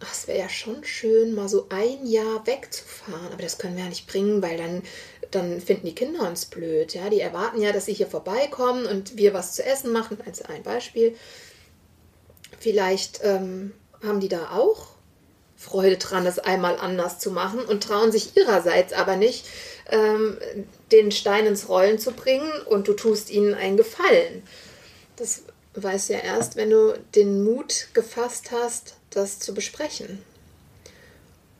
ach, 0.00 0.12
es 0.12 0.28
wäre 0.28 0.40
ja 0.40 0.48
schon 0.48 0.84
schön, 0.84 1.34
mal 1.34 1.48
so 1.48 1.66
ein 1.70 2.06
Jahr 2.06 2.46
wegzufahren. 2.46 3.32
Aber 3.32 3.42
das 3.42 3.58
können 3.58 3.76
wir 3.76 3.84
ja 3.84 3.88
nicht 3.88 4.06
bringen, 4.06 4.42
weil 4.42 4.56
dann, 4.56 4.82
dann 5.30 5.60
finden 5.60 5.86
die 5.86 5.94
Kinder 5.94 6.28
uns 6.28 6.46
blöd. 6.46 6.94
Ja? 6.94 7.10
Die 7.10 7.20
erwarten 7.20 7.60
ja, 7.60 7.72
dass 7.72 7.86
sie 7.86 7.94
hier 7.94 8.06
vorbeikommen 8.06 8.86
und 8.86 9.16
wir 9.16 9.34
was 9.34 9.54
zu 9.54 9.64
essen 9.64 9.92
machen, 9.92 10.18
als 10.26 10.42
ein 10.42 10.62
Beispiel. 10.62 11.14
Vielleicht 12.58 13.20
ähm, 13.22 13.72
haben 14.02 14.20
die 14.20 14.28
da 14.28 14.50
auch 14.50 14.88
Freude 15.56 15.96
dran, 15.96 16.24
das 16.24 16.38
einmal 16.38 16.78
anders 16.78 17.18
zu 17.18 17.30
machen 17.30 17.60
und 17.60 17.82
trauen 17.82 18.12
sich 18.12 18.36
ihrerseits 18.36 18.92
aber 18.92 19.16
nicht, 19.16 19.46
ähm, 19.90 20.38
den 20.92 21.10
Stein 21.10 21.46
ins 21.46 21.68
Rollen 21.68 21.98
zu 21.98 22.12
bringen 22.12 22.50
und 22.66 22.88
du 22.88 22.92
tust 22.92 23.30
ihnen 23.30 23.54
einen 23.54 23.76
Gefallen. 23.76 24.42
Das 25.16 25.42
weißt 25.74 26.08
du 26.08 26.12
ja 26.14 26.20
erst, 26.20 26.56
wenn 26.56 26.70
du 26.70 26.98
den 27.14 27.44
Mut 27.44 27.88
gefasst 27.94 28.50
hast, 28.52 28.96
das 29.10 29.38
zu 29.38 29.54
besprechen. 29.54 30.22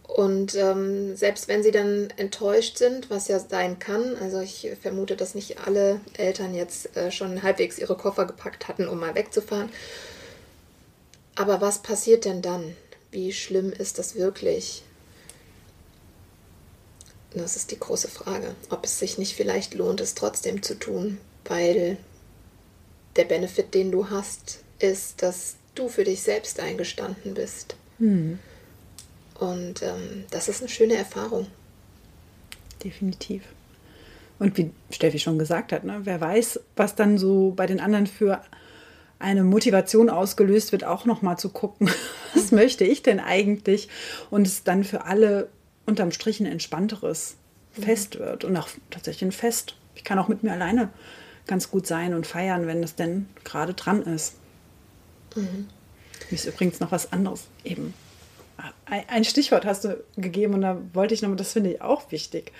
Und 0.07 0.55
ähm, 0.55 1.17
selbst 1.17 1.49
wenn 1.49 1.63
sie 1.63 1.73
dann 1.73 2.11
enttäuscht 2.17 2.79
sind, 2.79 3.11
was 3.11 3.27
ja 3.29 3.41
sein 3.41 3.79
kann, 3.79 4.17
also 4.17 4.41
ich 4.41 4.71
vermute, 4.81 5.17
dass 5.17 5.35
nicht 5.35 5.59
alle 5.67 6.01
Eltern 6.17 6.55
jetzt 6.55 6.97
äh, 6.97 7.11
schon 7.11 7.43
halbwegs 7.43 7.79
ihre 7.79 7.97
Koffer 7.97 8.25
gepackt 8.25 8.69
hatten, 8.69 8.89
um 8.89 9.01
mal 9.01 9.15
wegzufahren. 9.15 9.69
Aber 11.35 11.61
was 11.61 11.83
passiert 11.83 12.25
denn 12.25 12.41
dann? 12.41 12.77
Wie 13.11 13.33
schlimm 13.33 13.73
ist 13.73 13.99
das 13.99 14.15
wirklich? 14.15 14.85
Das 17.35 17.57
ist 17.57 17.71
die 17.71 17.79
große 17.79 18.09
Frage, 18.09 18.55
ob 18.71 18.85
es 18.85 18.99
sich 18.99 19.19
nicht 19.19 19.35
vielleicht 19.35 19.75
lohnt, 19.75 20.01
es 20.01 20.15
trotzdem 20.15 20.63
zu 20.63 20.79
tun, 20.79 21.19
weil 21.45 21.99
der 23.17 23.25
Benefit, 23.25 23.75
den 23.75 23.91
du 23.91 24.09
hast, 24.09 24.61
ist, 24.79 25.23
dass 25.23 25.57
du 25.75 25.89
für 25.89 26.05
dich 26.05 26.23
selbst 26.23 26.61
eingestanden 26.61 27.35
bist. 27.35 27.77
Hm. 27.99 28.39
Und 29.39 29.83
ähm, 29.83 30.25
das 30.31 30.49
ist 30.49 30.61
eine 30.61 30.69
schöne 30.69 30.95
Erfahrung. 30.95 31.47
Definitiv. 32.83 33.43
Und 34.39 34.57
wie 34.59 34.71
Steffi 34.91 35.19
schon 35.19 35.39
gesagt 35.39 35.73
hat, 35.73 35.85
ne, 35.85 36.01
wer 36.05 36.21
weiß, 36.21 36.61
was 36.77 36.95
dann 36.95 37.19
so 37.19 37.53
bei 37.57 37.67
den 37.67 37.81
anderen 37.81 38.07
für 38.07 38.43
eine 39.19 39.45
Motivation 39.45 40.11
ausgelöst 40.11 40.73
wird, 40.73 40.85
auch 40.85 41.07
nochmal 41.07 41.39
zu 41.39 41.49
gucken, 41.49 41.91
was 42.35 42.53
möchte 42.53 42.85
ich 42.85 43.03
denn 43.03 43.21
eigentlich? 43.21 43.89
Und 44.31 44.47
es 44.47 44.63
dann 44.63 44.85
für 44.85 45.05
alle 45.05 45.49
unterm 45.87 46.13
Strich 46.13 46.41
ein 46.41 46.47
entspannteres 46.47 47.37
mhm. 47.77 47.83
Fest 47.83 48.19
wird 48.19 48.45
und 48.45 48.57
auch 48.57 48.69
tatsächlich 48.91 49.29
ein 49.29 49.33
Fest. 49.33 49.77
Ich 49.95 50.05
kann 50.05 50.19
auch 50.19 50.29
mit 50.29 50.43
mir 50.43 50.53
alleine 50.53 50.91
ganz 51.47 51.71
gut 51.71 51.87
sein 51.87 52.13
und 52.13 52.27
feiern, 52.27 52.67
wenn 52.67 52.83
es 52.83 52.95
denn 52.95 53.29
gerade 53.45 53.73
dran 53.73 54.03
ist. 54.03 54.35
Mhm. 55.35 55.69
Ist 56.31 56.47
übrigens 56.47 56.81
noch 56.81 56.93
was 56.93 57.13
anderes 57.13 57.45
eben. 57.65 57.95
Ein 58.87 59.25
Stichwort 59.25 59.65
hast 59.65 59.85
du 59.85 60.03
gegeben 60.17 60.55
und 60.55 60.61
da 60.63 60.79
wollte 60.93 61.15
ich 61.15 61.23
nochmal, 61.23 61.37
das 61.37 61.53
finde 61.53 61.73
ich 61.73 61.83
auch 61.83 62.11
wichtig, 62.11 62.53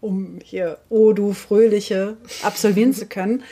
um 0.00 0.38
hier, 0.42 0.78
oh 0.88 1.12
du 1.12 1.32
Fröhliche, 1.32 2.16
absolvieren 2.42 2.92
zu 2.92 3.06
können. 3.06 3.42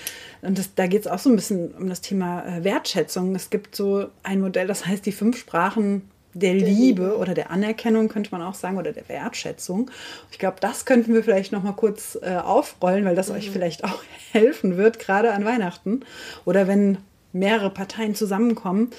Und 0.43 0.59
das, 0.59 0.75
da 0.75 0.87
geht 0.87 1.03
es 1.03 1.07
auch 1.07 1.19
so 1.19 1.31
ein 1.31 1.37
bisschen 1.37 1.73
um 1.75 1.89
das 1.89 2.01
Thema 2.01 2.45
äh, 2.47 2.65
Wertschätzung. 2.65 3.35
Es 3.35 3.51
gibt 3.51 3.75
so 3.75 4.09
ein 4.23 4.41
Modell, 4.41 4.67
das 4.67 4.87
heißt 4.87 5.07
die 5.07 5.13
fünf 5.13 5.39
Sprachen 5.39 6.03
der, 6.35 6.55
der 6.55 6.63
Liebe, 6.63 7.03
Liebe, 7.03 7.17
oder 7.17 7.33
der 7.33 7.51
Anerkennung, 7.51 8.09
könnte 8.09 8.31
man 8.33 8.43
auch 8.43 8.55
sagen, 8.55 8.77
oder 8.77 8.93
der 8.93 9.09
Wertschätzung. 9.09 9.91
Ich 10.31 10.39
glaube, 10.39 10.57
das 10.61 10.85
könnten 10.85 11.15
wir 11.15 11.23
vielleicht 11.23 11.53
noch 11.53 11.63
mal 11.63 11.73
kurz 11.73 12.19
äh, 12.21 12.37
aufrollen, 12.37 13.05
weil 13.05 13.15
das 13.15 13.29
mhm. 13.29 13.37
euch 13.37 13.51
vielleicht 13.51 13.85
auch 13.85 14.03
helfen 14.33 14.77
wird, 14.77 14.99
gerade 14.99 15.33
an 15.33 15.45
Weihnachten 15.45 16.01
oder 16.45 16.67
wenn 16.67 16.99
mehrere 17.33 17.71
Parteien 17.71 18.15
zusammenkommen. 18.15 18.91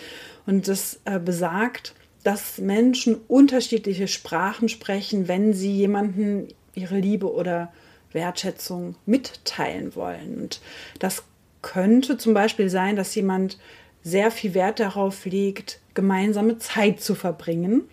Und 0.45 0.67
das 0.67 0.99
äh, 1.05 1.19
besagt, 1.19 1.93
dass 2.25 2.57
Menschen 2.57 3.17
unterschiedliche 3.27 4.07
Sprachen 4.07 4.67
sprechen, 4.67 5.27
wenn 5.27 5.53
sie 5.53 5.71
jemanden 5.71 6.47
ihre 6.73 6.97
Liebe 6.97 7.31
oder 7.31 7.71
Wertschätzung 8.13 8.95
mitteilen 9.05 9.95
wollen. 9.95 10.41
Und 10.41 10.59
das 10.97 11.21
könnte 11.61 12.17
zum 12.17 12.33
Beispiel 12.33 12.67
sein, 12.67 12.95
dass 12.95 13.13
jemand 13.13 13.59
sehr 14.01 14.31
viel 14.31 14.55
Wert 14.55 14.79
darauf 14.79 15.25
legt, 15.25 15.79
gemeinsame 15.93 16.57
Zeit 16.57 16.99
zu 16.99 17.13
verbringen. 17.13 17.83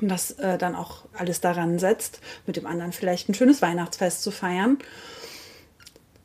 Und 0.00 0.08
das 0.08 0.32
äh, 0.32 0.58
dann 0.58 0.74
auch 0.74 1.04
alles 1.12 1.40
daran 1.40 1.78
setzt, 1.78 2.20
mit 2.46 2.56
dem 2.56 2.66
anderen 2.66 2.90
vielleicht 2.90 3.28
ein 3.28 3.34
schönes 3.34 3.62
Weihnachtsfest 3.62 4.24
zu 4.24 4.32
feiern. 4.32 4.78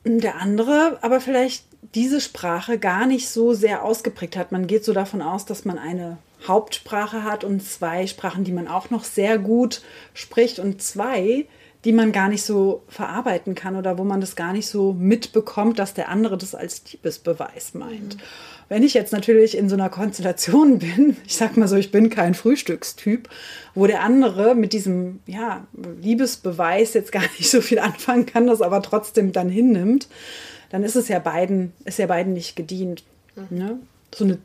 Der 0.04 0.40
andere 0.40 0.98
aber 1.02 1.20
vielleicht 1.20 1.66
diese 1.94 2.20
Sprache 2.20 2.80
gar 2.80 3.06
nicht 3.06 3.28
so 3.28 3.54
sehr 3.54 3.84
ausgeprägt 3.84 4.36
hat. 4.36 4.50
Man 4.50 4.66
geht 4.66 4.84
so 4.84 4.92
davon 4.92 5.22
aus, 5.22 5.46
dass 5.46 5.64
man 5.64 5.78
eine 5.78 6.18
Hauptsprache 6.48 7.24
hat 7.24 7.44
und 7.44 7.62
zwei 7.62 8.06
Sprachen, 8.06 8.44
die 8.44 8.52
man 8.52 8.68
auch 8.68 8.90
noch 8.90 9.04
sehr 9.04 9.38
gut 9.38 9.82
spricht 10.14 10.58
und 10.58 10.82
zwei, 10.82 11.46
die 11.84 11.92
man 11.92 12.10
gar 12.10 12.28
nicht 12.28 12.42
so 12.42 12.82
verarbeiten 12.88 13.54
kann 13.54 13.76
oder 13.76 13.96
wo 13.96 14.04
man 14.04 14.20
das 14.20 14.34
gar 14.34 14.52
nicht 14.52 14.66
so 14.66 14.92
mitbekommt, 14.92 15.78
dass 15.78 15.94
der 15.94 16.08
andere 16.08 16.36
das 16.36 16.54
als 16.54 16.82
Liebesbeweis 16.92 17.74
meint. 17.74 18.16
Mhm. 18.16 18.20
Wenn 18.68 18.82
ich 18.82 18.94
jetzt 18.94 19.12
natürlich 19.12 19.56
in 19.56 19.68
so 19.68 19.76
einer 19.76 19.88
Konstellation 19.88 20.78
bin, 20.80 21.16
ich 21.24 21.36
sag 21.36 21.56
mal 21.56 21.68
so, 21.68 21.76
ich 21.76 21.92
bin 21.92 22.10
kein 22.10 22.34
Frühstückstyp, 22.34 23.28
wo 23.74 23.86
der 23.86 24.02
andere 24.02 24.54
mit 24.56 24.72
diesem 24.72 25.20
ja, 25.26 25.64
Liebesbeweis 26.02 26.94
jetzt 26.94 27.12
gar 27.12 27.22
nicht 27.38 27.50
so 27.50 27.60
viel 27.60 27.78
anfangen 27.78 28.26
kann, 28.26 28.48
das 28.48 28.62
aber 28.62 28.82
trotzdem 28.82 29.30
dann 29.30 29.48
hinnimmt, 29.48 30.08
dann 30.70 30.82
ist 30.82 30.96
es 30.96 31.06
ja 31.06 31.20
beiden, 31.20 31.72
ist 31.84 32.00
ja 32.00 32.06
beiden 32.06 32.32
nicht 32.32 32.56
gedient. 32.56 33.04
Mhm. 33.36 33.58
Ne? 33.58 33.78
So 34.12 34.24
eine 34.24 34.38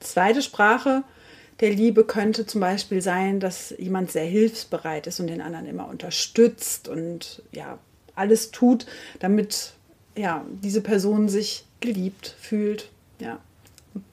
zweite 0.00 0.42
Sprache, 0.42 1.04
der 1.60 1.70
Liebe 1.70 2.04
könnte 2.04 2.46
zum 2.46 2.60
Beispiel 2.60 3.02
sein, 3.02 3.40
dass 3.40 3.74
jemand 3.78 4.10
sehr 4.10 4.24
hilfsbereit 4.24 5.06
ist 5.06 5.20
und 5.20 5.26
den 5.26 5.40
anderen 5.40 5.66
immer 5.66 5.88
unterstützt 5.88 6.88
und 6.88 7.42
ja, 7.52 7.78
alles 8.14 8.50
tut, 8.50 8.86
damit 9.18 9.72
ja, 10.16 10.44
diese 10.62 10.80
Person 10.80 11.28
sich 11.28 11.64
geliebt 11.80 12.36
fühlt. 12.40 12.90
Ja. 13.20 13.38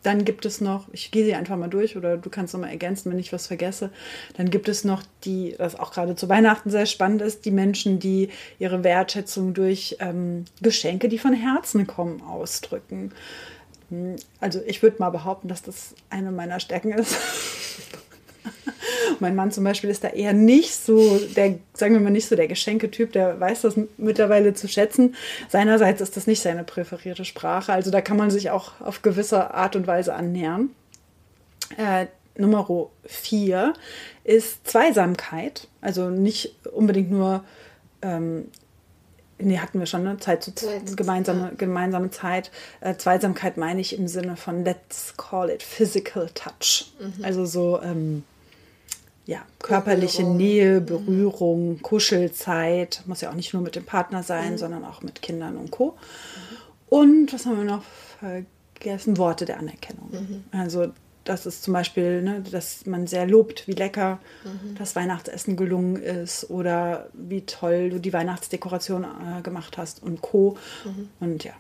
Dann 0.01 0.25
gibt 0.25 0.45
es 0.45 0.61
noch, 0.61 0.87
ich 0.93 1.11
gehe 1.11 1.25
sie 1.25 1.35
einfach 1.35 1.57
mal 1.57 1.67
durch 1.67 1.95
oder 1.97 2.17
du 2.17 2.29
kannst 2.29 2.53
nochmal 2.53 2.71
ergänzen, 2.71 3.11
wenn 3.11 3.19
ich 3.19 3.33
was 3.33 3.45
vergesse. 3.47 3.91
Dann 4.35 4.49
gibt 4.49 4.67
es 4.67 4.83
noch 4.83 5.03
die, 5.25 5.55
was 5.57 5.75
auch 5.75 5.91
gerade 5.91 6.15
zu 6.15 6.29
Weihnachten 6.29 6.71
sehr 6.71 6.85
spannend 6.85 7.21
ist, 7.21 7.45
die 7.45 7.51
Menschen, 7.51 7.99
die 7.99 8.29
ihre 8.57 8.83
Wertschätzung 8.83 9.53
durch 9.53 9.97
ähm, 9.99 10.45
Geschenke, 10.61 11.09
die 11.09 11.19
von 11.19 11.33
Herzen 11.33 11.85
kommen, 11.85 12.21
ausdrücken. 12.21 13.11
Also 14.39 14.61
ich 14.65 14.81
würde 14.81 14.97
mal 14.99 15.09
behaupten, 15.09 15.47
dass 15.47 15.61
das 15.61 15.95
eine 16.09 16.31
meiner 16.31 16.59
Stärken 16.59 16.91
ist. 16.91 17.15
mein 19.19 19.35
Mann 19.35 19.51
zum 19.51 19.63
Beispiel 19.63 19.89
ist 19.89 20.03
da 20.03 20.09
eher 20.09 20.33
nicht 20.33 20.73
so 20.73 21.19
der, 21.35 21.55
sagen 21.73 21.93
wir 21.93 22.01
mal, 22.01 22.09
nicht 22.09 22.27
so 22.27 22.35
der 22.35 22.47
Geschenketyp, 22.47 23.11
der 23.11 23.39
weiß 23.39 23.61
das 23.61 23.75
mittlerweile 23.97 24.53
zu 24.53 24.67
schätzen. 24.67 25.15
Seinerseits 25.49 26.01
ist 26.01 26.17
das 26.17 26.27
nicht 26.27 26.41
seine 26.41 26.63
präferierte 26.63 27.25
Sprache. 27.25 27.73
Also 27.73 27.91
da 27.91 28.01
kann 28.01 28.17
man 28.17 28.31
sich 28.31 28.49
auch 28.49 28.79
auf 28.81 29.01
gewisse 29.01 29.53
Art 29.53 29.75
und 29.75 29.87
Weise 29.87 30.13
annähern. 30.13 30.69
Äh, 31.77 32.07
Nummer 32.37 32.89
vier 33.05 33.73
ist 34.23 34.67
Zweisamkeit. 34.67 35.67
Also 35.81 36.09
nicht 36.09 36.55
unbedingt 36.73 37.11
nur 37.11 37.43
ähm, 38.01 38.49
Nee, 39.37 39.59
hatten 39.59 39.79
wir 39.79 39.85
schon, 39.85 40.03
ne? 40.03 40.17
Zeit 40.17 40.43
zu 40.43 40.55
Zeit, 40.55 40.95
gemeinsame, 40.95 41.41
ja. 41.41 41.51
gemeinsame 41.57 42.09
Zeit. 42.09 42.51
Äh, 42.79 42.95
Zweisamkeit 42.95 43.57
meine 43.57 43.81
ich 43.81 43.97
im 43.97 44.07
Sinne 44.07 44.37
von 44.37 44.63
let's 44.63 45.13
call 45.17 45.49
it 45.49 45.61
physical 45.61 46.29
touch. 46.33 46.93
Mhm. 46.99 47.25
Also 47.25 47.45
so 47.45 47.81
ähm, 47.81 48.23
ja, 49.25 49.39
körperliche 49.59 50.19
Berührung. 50.19 50.37
Nähe, 50.37 50.79
mhm. 50.79 50.85
Berührung, 50.85 51.69
mhm. 51.69 51.81
Kuschelzeit. 51.81 53.03
Muss 53.07 53.21
ja 53.21 53.29
auch 53.29 53.35
nicht 53.35 53.53
nur 53.53 53.61
mit 53.61 53.75
dem 53.75 53.85
Partner 53.85 54.23
sein, 54.23 54.53
mhm. 54.53 54.57
sondern 54.57 54.85
auch 54.85 55.01
mit 55.01 55.21
Kindern 55.21 55.57
und 55.57 55.71
Co. 55.71 55.97
Und 56.87 57.33
was 57.33 57.45
haben 57.45 57.57
wir 57.57 57.65
noch 57.65 57.83
vergessen? 58.19 59.17
Worte 59.17 59.45
der 59.45 59.59
Anerkennung. 59.59 60.09
Mhm. 60.11 60.43
Also 60.57 60.93
das 61.25 61.47
ist 61.47 61.63
zum 61.63 61.73
Beispiel, 61.73 62.21
ne, 62.21 62.43
dass 62.49 62.85
man 62.85 63.07
sehr 63.07 63.27
lobt, 63.27 63.67
wie 63.67 63.73
lecker 63.73 64.19
mhm. 64.43 64.75
das 64.77 64.95
Weihnachtsessen 64.95 65.57
gelungen 65.57 65.97
ist 65.97 66.49
oder 66.49 67.09
wie 67.13 67.41
toll 67.41 67.89
du 67.89 67.99
die 67.99 68.13
Weihnachtsdekoration 68.13 69.03
äh, 69.03 69.41
gemacht 69.41 69.77
hast 69.77 70.01
und 70.01 70.21
Co. 70.21 70.57
Mhm. 70.85 71.09
Und 71.19 71.43
ja. 71.43 71.53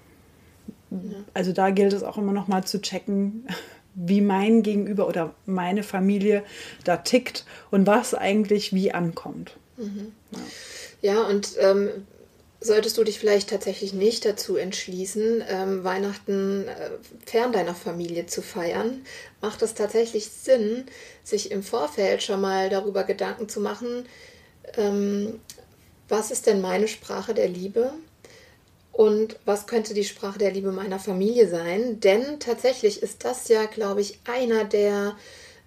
ja. 0.91 0.97
Also 1.33 1.51
da 1.51 1.71
gilt 1.71 1.93
es 1.93 2.03
auch 2.03 2.17
immer 2.17 2.31
noch 2.31 2.47
mal 2.47 2.63
zu 2.63 2.79
checken, 2.79 3.47
wie 3.95 4.21
mein 4.21 4.61
Gegenüber 4.61 5.07
oder 5.07 5.33
meine 5.45 5.81
Familie 5.81 6.43
da 6.83 6.97
tickt 6.97 7.45
und 7.71 7.87
was 7.87 8.13
eigentlich 8.13 8.71
wie 8.71 8.93
ankommt. 8.93 9.57
Mhm. 9.77 10.11
Ja. 11.01 11.13
ja. 11.13 11.23
und 11.23 11.55
ähm, 11.59 11.89
solltest 12.65 12.97
du 12.97 13.03
dich 13.03 13.19
vielleicht 13.19 13.49
tatsächlich 13.49 13.93
nicht 13.93 14.25
dazu 14.25 14.57
entschließen, 14.57 15.43
ähm, 15.47 15.83
Weihnachten 15.83 16.67
äh, 16.67 16.89
fern 17.25 17.51
deiner 17.51 17.75
Familie 17.75 18.25
zu 18.25 18.41
feiern, 18.41 19.05
macht 19.41 19.61
es 19.61 19.73
tatsächlich 19.73 20.29
Sinn, 20.29 20.85
sich 21.23 21.51
im 21.51 21.63
Vorfeld 21.63 22.23
schon 22.23 22.41
mal 22.41 22.69
darüber 22.69 23.03
Gedanken 23.03 23.47
zu 23.47 23.59
machen, 23.59 24.05
ähm, 24.77 25.39
was 26.07 26.31
ist 26.31 26.47
denn 26.47 26.61
meine 26.61 26.87
Sprache 26.87 27.33
der 27.33 27.47
Liebe? 27.47 27.91
Und 28.91 29.37
was 29.43 29.67
könnte 29.67 29.93
die 29.93 30.05
Sprache 30.05 30.39
der 30.39 30.51
Liebe 30.51 30.71
meiner 30.71 30.99
Familie 30.99 31.49
sein? 31.49 31.99
Denn 31.99 32.39
tatsächlich 32.39 33.03
ist 33.03 33.25
das 33.25 33.47
ja, 33.49 33.65
glaube 33.65 34.01
ich, 34.01 34.19
einer 34.25 34.63
der 34.63 35.17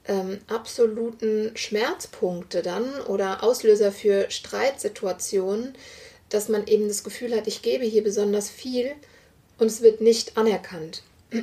ähm, 0.07 0.39
absoluten 0.49 1.53
Schmerzpunkte 1.55 2.63
dann 2.63 2.89
oder 3.03 3.43
Auslöser 3.43 3.93
für 3.93 4.31
Streitsituationen, 4.31 5.75
dass 6.29 6.49
man 6.49 6.67
eben 6.67 6.89
das 6.89 7.05
Gefühl 7.05 7.35
hat, 7.35 7.47
ich 7.47 7.63
gebe 7.63 7.85
hier 7.85 8.03
besonders 8.03 8.51
viel 8.51 8.93
und 9.59 9.67
es 9.67 9.83
wird 9.83 10.01
nicht 10.01 10.37
anerkannt. 10.37 11.03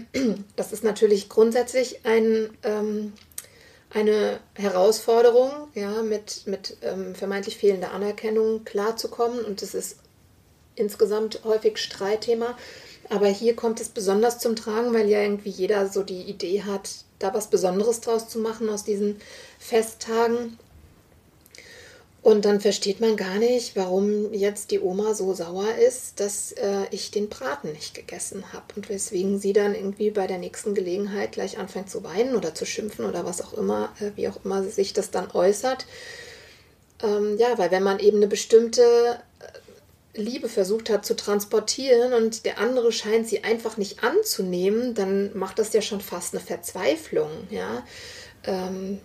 Das 0.56 0.72
ist 0.72 0.84
natürlich 0.84 1.30
grundsätzlich 1.30 2.06
ein, 2.06 2.50
ähm, 2.64 3.14
eine 3.92 4.40
Herausforderung, 4.56 5.52
ja, 5.76 6.02
mit, 6.02 6.48
mit 6.48 6.78
ähm, 6.82 7.14
vermeintlich 7.14 7.58
fehlender 7.58 7.92
Anerkennung 7.92 8.64
klarzukommen 8.64 9.44
und 9.44 9.62
es 9.62 9.74
ist 9.74 9.98
insgesamt 10.76 11.42
häufig 11.44 11.78
Streitthema. 11.78 12.58
Aber 13.10 13.28
hier 13.28 13.56
kommt 13.56 13.80
es 13.80 13.90
besonders 13.90 14.40
zum 14.40 14.56
Tragen, 14.56 14.94
weil 14.94 15.08
ja 15.08 15.22
irgendwie 15.22 15.50
jeder 15.50 15.88
so 15.88 16.04
die 16.04 16.24
Idee 16.24 16.64
hat, 16.64 16.90
da 17.20 17.34
was 17.34 17.50
Besonderes 17.50 18.02
draus 18.02 18.28
zu 18.28 18.40
machen 18.40 18.70
aus 18.70 18.84
diesen 18.84 19.18
Festtagen. 19.60 20.58
Und 22.26 22.44
dann 22.44 22.60
versteht 22.60 23.02
man 23.02 23.18
gar 23.18 23.36
nicht, 23.36 23.76
warum 23.76 24.34
jetzt 24.34 24.72
die 24.72 24.80
Oma 24.80 25.14
so 25.14 25.36
sauer 25.36 25.76
ist, 25.76 26.20
dass 26.20 26.54
äh, 26.54 26.88
ich 26.90 27.12
den 27.12 27.30
Braten 27.30 27.72
nicht 27.72 27.94
gegessen 27.94 28.52
habe. 28.52 28.66
Und 28.76 28.90
weswegen 28.90 29.38
sie 29.38 29.54
dann 29.54 29.76
irgendwie 29.76 30.10
bei 30.10 30.26
der 30.26 30.40
nächsten 30.40 30.74
Gelegenheit 30.74 31.34
gleich 31.34 31.60
anfängt 31.60 31.92
zu 31.92 32.04
weinen 32.04 32.36
oder 32.36 32.56
zu 32.56 32.66
schimpfen 32.66 33.06
oder 33.06 33.26
was 33.26 33.44
auch 33.44 33.54
immer, 33.54 33.94
äh, 34.00 34.10
wie 34.16 34.28
auch 34.28 34.44
immer 34.44 34.64
sich 34.64 34.92
das 34.92 35.12
dann 35.12 35.30
äußert. 35.30 35.86
Ähm, 37.04 37.38
ja, 37.38 37.60
weil 37.60 37.70
wenn 37.70 37.84
man 37.84 38.00
eben 38.00 38.18
eine 38.18 38.28
bestimmte 38.28 38.82
äh, 38.82 40.20
Liebe 40.20 40.50
versucht 40.50 40.90
hat 40.90 41.06
zu 41.06 41.16
transportieren 41.16 42.14
und 42.14 42.44
der 42.44 42.58
andere 42.58 42.92
scheint 42.92 43.28
sie 43.28 43.44
einfach 43.44 43.78
nicht 43.78 44.04
anzunehmen, 44.04 44.96
dann 44.96 45.30
macht 45.38 45.60
das 45.60 45.74
ja 45.74 45.82
schon 45.84 46.02
fast 46.02 46.34
eine 46.34 46.44
Verzweiflung, 46.44 47.30
ja. 47.52 47.86
Ähm, 48.46 49.00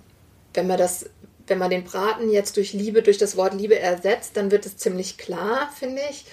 wenn 0.55 0.67
man 0.67 0.79
das 0.79 1.05
wenn 1.50 1.59
man 1.59 1.71
den 1.71 1.85
Braten 1.85 2.30
jetzt 2.30 2.57
durch 2.57 2.73
Liebe, 2.73 3.02
durch 3.02 3.19
das 3.19 3.37
Wort 3.37 3.54
Liebe 3.54 3.78
ersetzt, 3.78 4.37
dann 4.37 4.52
wird 4.52 4.64
es 4.66 4.76
ziemlich 4.76 5.19
klar, 5.19 5.69
finde 5.76 6.00
ich. 6.09 6.25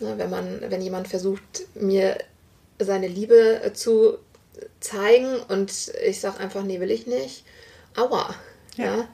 wenn, 0.00 0.28
man, 0.28 0.60
wenn 0.68 0.82
jemand 0.82 1.06
versucht, 1.06 1.62
mir 1.74 2.18
seine 2.80 3.06
Liebe 3.06 3.62
äh, 3.62 3.72
zu 3.72 4.18
zeigen 4.80 5.36
und 5.48 5.92
ich 6.04 6.20
sage 6.20 6.40
einfach, 6.40 6.64
nee, 6.64 6.80
will 6.80 6.90
ich 6.90 7.06
nicht. 7.06 7.44
Aua. 7.96 8.34
Ja. 8.76 8.84
ja. 8.84 9.08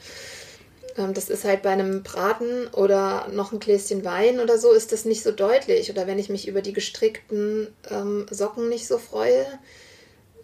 Ähm, 0.96 1.12
das 1.12 1.28
ist 1.28 1.44
halt 1.44 1.62
bei 1.62 1.70
einem 1.70 2.02
Braten 2.02 2.66
oder 2.68 3.28
noch 3.28 3.52
ein 3.52 3.60
Gläschen 3.60 4.04
Wein 4.04 4.40
oder 4.40 4.58
so, 4.58 4.72
ist 4.72 4.92
das 4.92 5.04
nicht 5.04 5.22
so 5.22 5.30
deutlich. 5.30 5.90
Oder 5.90 6.06
wenn 6.06 6.18
ich 6.18 6.30
mich 6.30 6.48
über 6.48 6.62
die 6.62 6.72
gestrickten 6.72 7.68
ähm, 7.90 8.26
Socken 8.30 8.70
nicht 8.70 8.86
so 8.86 8.96
freue. 8.96 9.46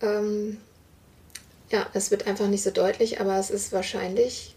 Ähm, 0.03 0.59
ja, 1.71 1.87
es 1.95 2.11
wird 2.11 2.27
einfach 2.27 2.49
nicht 2.49 2.63
so 2.63 2.71
deutlich, 2.71 3.19
aber 3.19 3.39
es 3.39 3.51
ist 3.51 3.73
wahrscheinlich 3.73 4.56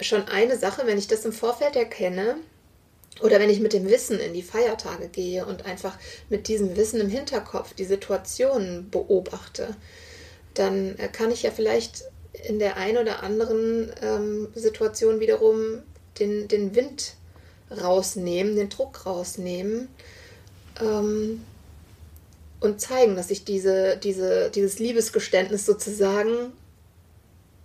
schon 0.00 0.28
eine 0.28 0.58
Sache, 0.58 0.86
wenn 0.86 0.98
ich 0.98 1.08
das 1.08 1.24
im 1.24 1.32
Vorfeld 1.32 1.76
erkenne 1.76 2.36
oder 3.22 3.40
wenn 3.40 3.50
ich 3.50 3.60
mit 3.60 3.72
dem 3.72 3.88
Wissen 3.88 4.20
in 4.20 4.34
die 4.34 4.42
Feiertage 4.42 5.08
gehe 5.08 5.46
und 5.46 5.64
einfach 5.64 5.98
mit 6.28 6.48
diesem 6.48 6.76
Wissen 6.76 7.00
im 7.00 7.08
Hinterkopf 7.08 7.72
die 7.74 7.84
Situation 7.84 8.88
beobachte, 8.90 9.74
dann 10.54 10.98
äh, 10.98 11.08
kann 11.08 11.30
ich 11.30 11.42
ja 11.42 11.50
vielleicht 11.50 12.04
in 12.44 12.58
der 12.58 12.76
einen 12.76 12.98
oder 12.98 13.22
anderen 13.22 13.90
ähm, 14.02 14.48
Situation 14.54 15.20
wiederum 15.20 15.82
den, 16.18 16.48
den 16.48 16.74
Wind 16.74 17.14
rausnehmen, 17.70 18.56
den 18.56 18.68
Druck 18.68 19.06
rausnehmen 19.06 19.88
ähm, 20.80 21.42
und 22.60 22.80
zeigen, 22.80 23.16
dass 23.16 23.30
ich 23.30 23.44
diese, 23.44 23.96
diese, 23.96 24.50
dieses 24.50 24.78
Liebesgeständnis 24.78 25.66
sozusagen 25.66 26.52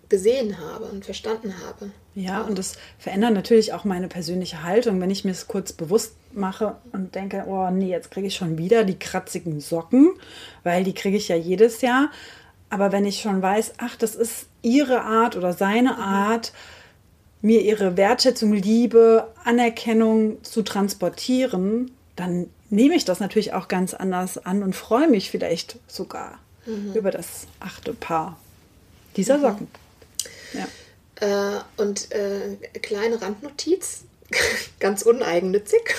gesehen 0.09 0.59
habe 0.59 0.85
und 0.85 1.05
verstanden 1.05 1.55
habe. 1.65 1.91
Ja, 2.13 2.41
und 2.41 2.57
das 2.57 2.77
verändert 2.99 3.33
natürlich 3.33 3.71
auch 3.73 3.85
meine 3.85 4.09
persönliche 4.09 4.63
Haltung, 4.63 4.99
wenn 4.99 5.09
ich 5.09 5.23
mir 5.23 5.31
es 5.31 5.47
kurz 5.47 5.71
bewusst 5.71 6.13
mache 6.33 6.75
und 6.91 7.15
denke, 7.15 7.45
oh 7.47 7.69
nee, 7.69 7.89
jetzt 7.89 8.11
kriege 8.11 8.27
ich 8.27 8.35
schon 8.35 8.57
wieder 8.57 8.83
die 8.83 8.99
kratzigen 8.99 9.61
Socken, 9.61 10.11
weil 10.63 10.83
die 10.83 10.93
kriege 10.93 11.15
ich 11.15 11.29
ja 11.29 11.37
jedes 11.37 11.81
Jahr. 11.81 12.09
Aber 12.69 12.91
wenn 12.91 13.05
ich 13.05 13.21
schon 13.21 13.41
weiß, 13.41 13.73
ach, 13.77 13.95
das 13.95 14.15
ist 14.15 14.47
ihre 14.61 15.01
Art 15.01 15.35
oder 15.37 15.53
seine 15.53 15.93
mhm. 15.93 15.99
Art, 15.99 16.53
mir 17.41 17.61
ihre 17.61 17.97
Wertschätzung, 17.97 18.53
Liebe, 18.53 19.27
Anerkennung 19.43 20.43
zu 20.43 20.61
transportieren, 20.61 21.91
dann 22.15 22.47
nehme 22.69 22.95
ich 22.95 23.05
das 23.05 23.19
natürlich 23.19 23.53
auch 23.53 23.67
ganz 23.67 23.93
anders 23.93 24.37
an 24.37 24.63
und 24.63 24.75
freue 24.75 25.09
mich 25.09 25.31
vielleicht 25.31 25.79
sogar 25.87 26.39
mhm. 26.65 26.93
über 26.93 27.11
das 27.11 27.47
achte 27.59 27.93
Paar 27.93 28.37
dieser 29.15 29.37
mhm. 29.37 29.41
Socken. 29.41 29.67
Äh, 31.21 31.59
und 31.77 32.11
äh, 32.11 32.57
kleine 32.79 33.21
Randnotiz, 33.21 34.01
ganz 34.79 35.03
uneigennützig. 35.03 35.95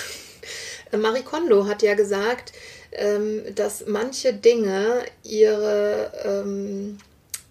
Äh, 0.91 0.97
Marie 0.97 1.23
Kondo 1.23 1.65
hat 1.65 1.81
ja 1.81 1.95
gesagt, 1.95 2.51
ähm, 2.91 3.43
dass 3.55 3.85
manche 3.87 4.33
Dinge 4.33 5.03
ihre, 5.23 6.11
ähm, 6.25 6.97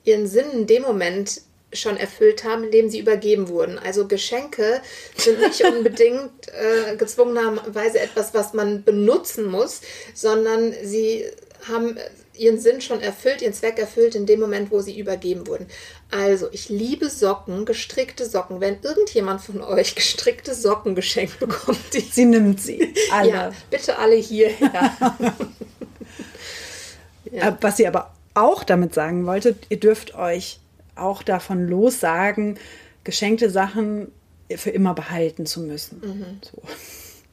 ihren 0.04 0.26
Sinn 0.26 0.50
in 0.52 0.66
dem 0.66 0.82
Moment 0.82 1.40
schon 1.72 1.96
erfüllt 1.96 2.44
haben, 2.44 2.64
in 2.64 2.70
dem 2.70 2.90
sie 2.90 2.98
übergeben 2.98 3.48
wurden. 3.48 3.78
Also 3.78 4.06
Geschenke 4.06 4.82
sind 5.16 5.40
nicht 5.40 5.64
unbedingt 5.64 6.48
äh, 6.48 6.96
gezwungenerweise 6.96 8.00
etwas, 8.00 8.34
was 8.34 8.52
man 8.52 8.84
benutzen 8.84 9.46
muss, 9.46 9.80
sondern 10.12 10.74
sie 10.82 11.24
haben 11.68 11.96
ihren 12.34 12.58
Sinn 12.58 12.80
schon 12.80 13.00
erfüllt, 13.00 13.42
ihren 13.42 13.52
Zweck 13.52 13.78
erfüllt 13.78 14.14
in 14.14 14.26
dem 14.26 14.40
Moment, 14.40 14.70
wo 14.70 14.80
sie 14.80 14.98
übergeben 14.98 15.46
wurden. 15.46 15.66
Also, 16.10 16.48
ich 16.52 16.68
liebe 16.68 17.08
Socken, 17.08 17.64
gestrickte 17.64 18.26
Socken. 18.26 18.60
Wenn 18.60 18.78
irgendjemand 18.82 19.40
von 19.40 19.62
euch 19.62 19.94
gestrickte 19.96 20.54
Socken 20.54 20.94
geschenkt 20.94 21.38
bekommt, 21.38 21.78
die 21.92 22.00
sie 22.00 22.24
nimmt 22.24 22.60
sie. 22.60 22.94
Alle. 23.12 23.30
Ja, 23.30 23.52
bitte 23.70 23.98
alle 23.98 24.16
hierher. 24.16 24.70
ja. 27.30 27.48
Äh, 27.48 27.56
was 27.60 27.76
sie 27.76 27.86
aber 27.86 28.12
auch 28.34 28.64
damit 28.64 28.94
sagen 28.94 29.26
wollte, 29.26 29.56
ihr 29.68 29.78
dürft 29.78 30.14
euch 30.14 30.58
auch 30.94 31.22
davon 31.22 31.68
lossagen, 31.68 32.58
geschenkte 33.04 33.50
Sachen 33.50 34.10
für 34.54 34.70
immer 34.70 34.94
behalten 34.94 35.46
zu 35.46 35.60
müssen. 35.60 36.00
Mhm. 36.00 36.40
So. 36.42 36.62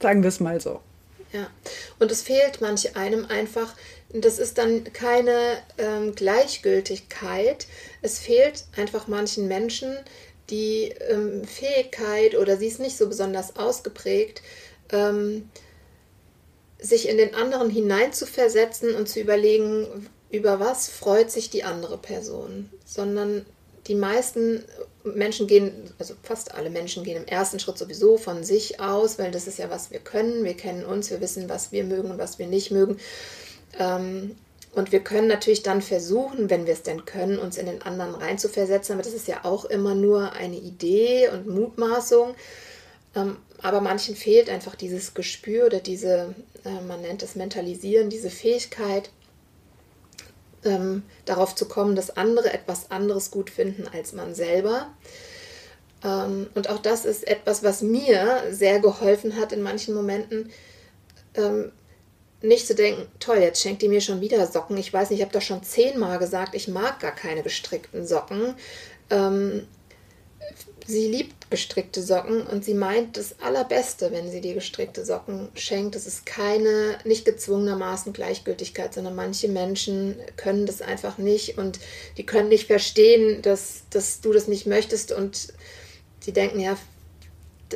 Sagen 0.01 0.23
wir 0.23 0.29
es 0.29 0.39
mal 0.39 0.61
so. 0.61 0.81
Ja, 1.31 1.49
und 1.99 2.11
es 2.11 2.21
fehlt 2.23 2.59
manch 2.61 2.95
einem 2.95 3.25
einfach 3.25 3.75
das 4.11 4.39
ist 4.39 4.57
dann 4.57 4.91
keine 4.91 5.59
ähm, 5.77 6.15
Gleichgültigkeit. 6.15 7.67
Es 8.01 8.17
fehlt 8.17 8.65
einfach 8.75 9.07
manchen 9.07 9.47
Menschen 9.47 9.95
die 10.49 10.95
ähm, 11.09 11.43
Fähigkeit 11.43 12.35
oder 12.35 12.57
sie 12.57 12.67
ist 12.67 12.79
nicht 12.79 12.97
so 12.97 13.07
besonders 13.07 13.55
ausgeprägt, 13.55 14.41
ähm, 14.91 15.49
sich 16.79 17.07
in 17.07 17.17
den 17.17 17.35
anderen 17.35 17.69
hineinzuversetzen 17.69 18.95
und 18.95 19.07
zu 19.07 19.19
überlegen, 19.19 20.09
über 20.31 20.59
was 20.59 20.89
freut 20.89 21.29
sich 21.29 21.51
die 21.51 21.63
andere 21.63 21.99
Person, 21.99 22.71
sondern 22.85 23.45
die 23.89 23.95
meisten 23.95 24.63
Menschen 25.03 25.47
gehen, 25.47 25.91
also 25.97 26.13
fast 26.23 26.53
alle 26.53 26.69
Menschen 26.69 27.03
gehen 27.03 27.17
im 27.17 27.27
ersten 27.27 27.59
Schritt 27.59 27.77
sowieso 27.77 28.17
von 28.17 28.43
sich 28.43 28.79
aus, 28.79 29.17
weil 29.17 29.31
das 29.31 29.47
ist 29.47 29.57
ja, 29.57 29.69
was 29.69 29.91
wir 29.91 29.99
können. 29.99 30.43
Wir 30.43 30.53
kennen 30.53 30.85
uns, 30.85 31.09
wir 31.09 31.19
wissen, 31.19 31.49
was 31.49 31.71
wir 31.71 31.83
mögen 31.83 32.11
und 32.11 32.19
was 32.19 32.37
wir 32.37 32.47
nicht 32.47 32.69
mögen. 32.69 32.97
Ähm, 33.77 34.35
und 34.73 34.91
wir 34.91 34.99
können 34.99 35.27
natürlich 35.27 35.63
dann 35.63 35.81
versuchen, 35.81 36.51
wenn 36.51 36.67
wir 36.67 36.73
es 36.73 36.83
denn 36.83 37.05
können, 37.05 37.39
uns 37.39 37.57
in 37.57 37.65
den 37.65 37.81
anderen 37.81 38.13
reinzuversetzen. 38.13 38.93
Aber 38.93 39.03
das 39.03 39.13
ist 39.13 39.27
ja 39.27 39.43
auch 39.43 39.65
immer 39.65 39.95
nur 39.95 40.33
eine 40.33 40.57
Idee 40.57 41.29
und 41.29 41.47
Mutmaßung. 41.47 42.35
Ähm, 43.15 43.37
aber 43.61 43.81
manchen 43.81 44.15
fehlt 44.15 44.49
einfach 44.49 44.75
dieses 44.75 45.15
Gespür 45.15 45.65
oder 45.65 45.79
diese, 45.79 46.35
äh, 46.63 46.81
man 46.87 47.01
nennt 47.01 47.23
es 47.23 47.35
Mentalisieren, 47.35 48.11
diese 48.11 48.29
Fähigkeit, 48.29 49.09
ähm, 50.65 51.03
darauf 51.25 51.55
zu 51.55 51.65
kommen, 51.65 51.95
dass 51.95 52.17
andere 52.17 52.53
etwas 52.53 52.91
anderes 52.91 53.31
gut 53.31 53.49
finden 53.49 53.87
als 53.93 54.13
man 54.13 54.35
selber. 54.35 54.87
Ähm, 56.03 56.47
und 56.55 56.69
auch 56.69 56.79
das 56.79 57.05
ist 57.05 57.27
etwas, 57.27 57.63
was 57.63 57.81
mir 57.81 58.43
sehr 58.51 58.79
geholfen 58.79 59.37
hat 59.37 59.51
in 59.51 59.61
manchen 59.61 59.93
Momenten, 59.93 60.49
ähm, 61.35 61.71
nicht 62.41 62.67
zu 62.67 62.75
denken, 62.75 63.07
toll, 63.19 63.37
jetzt 63.39 63.61
schenkt 63.61 63.81
die 63.81 63.89
mir 63.89 63.99
schon 63.99 64.21
wieder 64.21 64.45
Socken. 64.47 64.77
Ich 64.77 64.93
weiß 64.93 65.09
nicht, 65.09 65.19
ich 65.19 65.25
habe 65.25 65.33
doch 65.33 65.41
schon 65.41 65.61
zehnmal 65.63 66.19
gesagt, 66.19 66.55
ich 66.55 66.69
mag 66.69 66.99
gar 66.99 67.13
keine 67.13 67.43
gestrickten 67.43 68.07
Socken. 68.07 68.55
Ähm, 69.09 69.67
sie 70.89 71.07
liebt 71.07 71.51
gestrickte 71.51 72.01
Socken 72.01 72.41
und 72.41 72.65
sie 72.65 72.73
meint 72.73 73.15
das 73.15 73.39
Allerbeste, 73.41 74.11
wenn 74.11 74.29
sie 74.29 74.41
dir 74.41 74.55
gestrickte 74.55 75.05
Socken 75.05 75.49
schenkt. 75.53 75.95
Das 75.95 76.07
ist 76.07 76.25
keine, 76.25 76.97
nicht 77.05 77.25
gezwungenermaßen 77.25 78.11
Gleichgültigkeit, 78.11 78.93
sondern 78.93 79.15
manche 79.15 79.47
Menschen 79.47 80.15
können 80.35 80.65
das 80.65 80.81
einfach 80.81 81.19
nicht 81.19 81.57
und 81.57 81.79
die 82.17 82.25
können 82.25 82.49
nicht 82.49 82.65
verstehen, 82.65 83.41
dass, 83.43 83.83
dass 83.91 84.21
du 84.21 84.33
das 84.33 84.47
nicht 84.47 84.65
möchtest 84.65 85.11
und 85.11 85.53
sie 86.19 86.33
denken, 86.33 86.59
ja, 86.59 86.75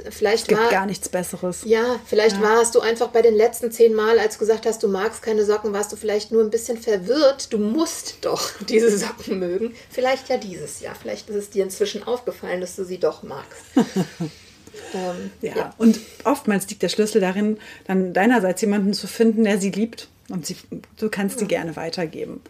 vielleicht 0.09 0.43
es 0.43 0.47
gibt 0.47 0.61
war, 0.61 0.69
gar 0.69 0.85
nichts 0.85 1.07
Besseres. 1.09 1.61
Ja, 1.65 1.99
vielleicht 2.05 2.37
Ja. 2.37 2.43
warst 2.43 2.75
du 2.75 2.79
einfach 2.79 3.09
bei 3.09 3.21
den 3.21 3.35
letzten 3.35 3.71
zehn 3.71 3.93
Mal, 3.93 4.19
als 4.19 4.33
du 4.35 4.39
gesagt 4.39 4.65
hast, 4.65 4.81
du 4.83 4.87
magst 4.87 5.21
keine 5.21 5.45
Socken, 5.45 5.73
warst 5.73 5.91
du 5.91 5.95
vielleicht 5.95 6.31
nur 6.31 6.43
ein 6.43 6.49
bisschen 6.49 6.77
verwirrt. 6.77 7.51
Du 7.53 7.57
musst 7.57 8.17
doch 8.21 8.49
diese 8.69 8.97
Socken 8.97 9.39
mögen. 9.39 9.75
Vielleicht 9.89 10.29
ja 10.29 10.37
dieses 10.37 10.79
Jahr. 10.79 10.95
Vielleicht 10.99 11.29
ist 11.29 11.35
es 11.35 11.49
dir 11.49 11.63
inzwischen 11.63 12.03
aufgefallen, 12.03 12.61
dass 12.61 12.75
du 12.75 12.83
sie 12.83 12.97
doch 12.99 13.23
magst. 13.23 13.61
ähm, 14.93 15.31
Ja. 15.41 15.73
und 15.77 15.99
oftmals 16.23 16.67
liegt 16.69 16.81
der 16.81 16.89
Schlüssel 16.89 17.21
darin, 17.21 17.57
dann 17.85 18.13
deinerseits 18.13 18.61
jemanden 18.61 18.93
zu 18.93 19.07
finden, 19.07 19.43
der 19.43 19.59
sie 19.59 19.71
liebt 19.71 20.07
und 20.29 20.45
sie, 20.45 20.55
du 20.97 21.09
kannst 21.09 21.39
sie 21.39 21.45
gerne 21.47 21.75
weitergeben. 21.75 22.41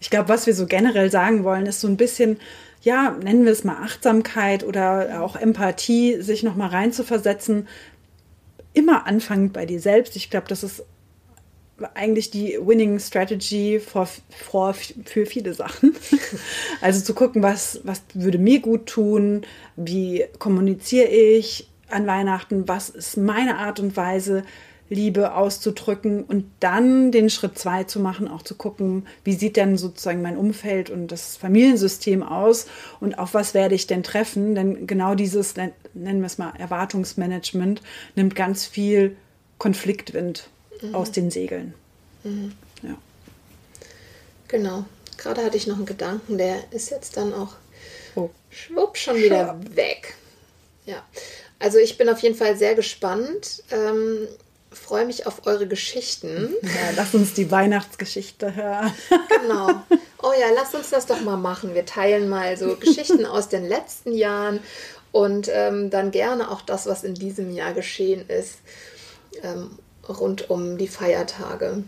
Ich 0.00 0.10
glaube, 0.10 0.28
was 0.28 0.46
wir 0.46 0.54
so 0.54 0.66
generell 0.66 1.10
sagen 1.10 1.44
wollen, 1.44 1.66
ist 1.66 1.80
so 1.80 1.88
ein 1.88 1.96
bisschen, 1.96 2.40
ja, 2.82 3.10
nennen 3.10 3.44
wir 3.44 3.52
es 3.52 3.64
mal 3.64 3.82
Achtsamkeit 3.82 4.64
oder 4.64 5.22
auch 5.22 5.36
Empathie, 5.36 6.20
sich 6.22 6.42
nochmal 6.42 6.70
reinzuversetzen. 6.70 7.68
Immer 8.72 9.06
anfangen 9.06 9.52
bei 9.52 9.66
dir 9.66 9.80
selbst. 9.80 10.16
Ich 10.16 10.30
glaube, 10.30 10.48
das 10.48 10.62
ist 10.62 10.84
eigentlich 11.94 12.30
die 12.30 12.58
Winning 12.60 12.98
Strategy 12.98 13.80
for, 13.80 14.08
for, 14.30 14.74
für 14.74 15.26
viele 15.26 15.54
Sachen. 15.54 15.94
Also 16.80 17.02
zu 17.02 17.14
gucken, 17.14 17.42
was, 17.42 17.80
was 17.84 18.02
würde 18.14 18.38
mir 18.38 18.60
gut 18.60 18.86
tun, 18.86 19.42
wie 19.76 20.24
kommuniziere 20.38 21.08
ich 21.08 21.68
an 21.90 22.06
Weihnachten, 22.06 22.68
was 22.68 22.88
ist 22.88 23.16
meine 23.16 23.58
Art 23.58 23.80
und 23.80 23.96
Weise, 23.96 24.44
Liebe 24.90 25.34
auszudrücken 25.34 26.24
und 26.24 26.50
dann 26.60 27.12
den 27.12 27.30
Schritt 27.30 27.56
zwei 27.58 27.84
zu 27.84 28.00
machen, 28.00 28.28
auch 28.28 28.42
zu 28.42 28.56
gucken, 28.56 29.06
wie 29.24 29.32
sieht 29.34 29.56
denn 29.56 29.78
sozusagen 29.78 30.20
mein 30.20 30.36
Umfeld 30.36 30.90
und 30.90 31.08
das 31.08 31.36
Familiensystem 31.36 32.22
aus 32.22 32.66
und 32.98 33.18
auf 33.18 33.32
was 33.32 33.54
werde 33.54 33.76
ich 33.76 33.86
denn 33.86 34.02
treffen, 34.02 34.54
denn 34.54 34.86
genau 34.88 35.14
dieses, 35.14 35.54
nennen 35.56 36.20
wir 36.20 36.26
es 36.26 36.38
mal 36.38 36.52
Erwartungsmanagement, 36.58 37.80
nimmt 38.16 38.34
ganz 38.34 38.66
viel 38.66 39.16
Konfliktwind 39.58 40.48
aus 40.92 41.12
den 41.12 41.30
Segeln. 41.30 41.74
Ja. 42.82 42.96
Genau. 44.48 44.84
Gerade 45.16 45.44
hatte 45.44 45.56
ich 45.56 45.66
noch 45.66 45.76
einen 45.76 45.86
Gedanken, 45.86 46.36
der 46.36 46.56
ist 46.72 46.90
jetzt 46.90 47.16
dann 47.16 47.32
auch 47.32 47.54
Oh. 48.16 48.30
schwupp 48.50 48.96
schon 48.96 49.16
wieder 49.16 49.56
weg. 49.74 50.16
Ja. 50.84 51.04
Also 51.58 51.78
ich 51.78 51.96
bin 51.98 52.08
auf 52.08 52.20
jeden 52.20 52.34
Fall 52.34 52.56
sehr 52.56 52.74
gespannt. 52.74 53.62
Ähm, 53.70 54.26
freue 54.72 55.04
mich 55.04 55.26
auf 55.26 55.46
eure 55.46 55.66
Geschichten. 55.66 56.54
Ja, 56.62 56.90
lass 56.96 57.14
uns 57.14 57.34
die 57.34 57.50
Weihnachtsgeschichte 57.50 58.54
hören. 58.54 58.92
Genau. 59.42 59.68
Oh 60.22 60.32
ja, 60.38 60.48
lass 60.54 60.74
uns 60.74 60.90
das 60.90 61.06
doch 61.06 61.20
mal 61.22 61.36
machen. 61.36 61.74
Wir 61.74 61.86
teilen 61.86 62.28
mal 62.28 62.56
so 62.56 62.76
Geschichten 62.76 63.24
aus 63.26 63.48
den 63.48 63.66
letzten 63.66 64.12
Jahren 64.12 64.60
und 65.12 65.48
ähm, 65.52 65.90
dann 65.90 66.10
gerne 66.10 66.50
auch 66.50 66.60
das, 66.60 66.86
was 66.86 67.04
in 67.04 67.14
diesem 67.14 67.50
Jahr 67.50 67.72
geschehen 67.72 68.28
ist, 68.28 68.58
ähm, 69.42 69.78
rund 70.08 70.50
um 70.50 70.78
die 70.78 70.88
Feiertage. 70.88 71.84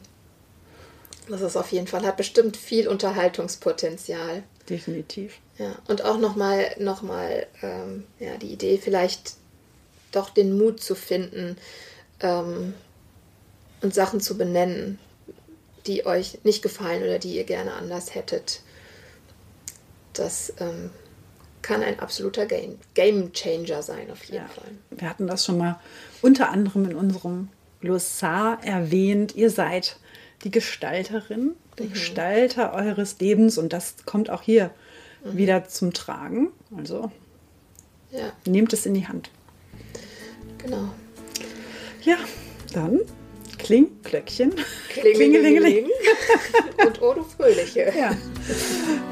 Das 1.29 1.41
ist 1.41 1.57
auf 1.57 1.71
jeden 1.71 1.87
Fall, 1.87 2.05
hat 2.05 2.17
bestimmt 2.17 2.57
viel 2.57 2.89
Unterhaltungspotenzial. 2.89 4.43
Definitiv. 4.69 5.39
Ja, 5.59 5.77
und 5.87 6.05
auch 6.05 6.19
nochmal 6.19 6.75
noch 6.79 7.03
mal, 7.03 7.47
ähm, 7.63 8.05
ja, 8.19 8.37
die 8.39 8.53
Idee, 8.53 8.79
vielleicht 8.83 9.35
doch 10.11 10.31
den 10.31 10.57
Mut 10.57 10.83
zu 10.83 10.95
finden 10.95 11.57
ähm, 12.23 12.75
und 13.83 13.95
Sachen 13.95 14.21
zu 14.21 14.39
benennen, 14.39 14.99
die 15.87 16.07
euch 16.07 16.39
nicht 16.45 16.63
gefallen 16.63 17.03
oder 17.03 17.19
die 17.19 17.37
ihr 17.37 17.45
gerne 17.45 17.75
anders 17.75 18.15
hättet. 18.15 18.63
Das 20.13 20.53
ähm, 20.61 20.91
kann 21.63 21.83
ein 21.83 21.99
absoluter 22.01 22.47
Game, 22.47 22.79
Game 22.95 23.33
Changer 23.33 23.83
sein, 23.83 24.11
auf 24.11 24.25
jeden 24.25 24.37
Ja. 24.45 24.49
Fall. 24.49 24.71
Wir 24.91 25.09
hatten 25.09 25.27
das 25.27 25.45
schon 25.45 25.59
mal 25.59 25.79
unter 26.21 26.51
anderem 26.51 26.85
in 26.91 26.97
unserem 26.97 27.49
Glossar 27.81 28.63
erwähnt. 28.65 29.35
Ihr 29.35 29.51
seid 29.51 29.97
die 30.45 30.51
Gestalterin, 30.51 31.53
der 31.79 31.87
Gestalter 31.87 32.73
eures 32.75 33.19
Lebens 33.21 33.59
und 33.59 33.73
das 33.73 33.97
kommt 34.07 34.29
auch 34.31 34.43
hier 34.43 34.71
wieder 35.25 35.67
zum 35.69 35.93
Tragen. 35.93 36.49
Also 36.77 37.11
Ja, 38.11 38.33
nehmt 38.45 38.73
es 38.73 38.87
in 38.87 38.95
die 38.95 39.07
Hand. 39.09 39.31
genau. 40.59 40.91
Ja, 42.05 42.17
dann 42.73 43.01
Kling, 43.59 43.89
Glöckchen. 44.03 44.53
Klingelingeling. 44.89 45.87
Und 46.87 47.01
du 47.01 47.23
Fröhliche. 47.23 47.93
Ja. 47.97 48.11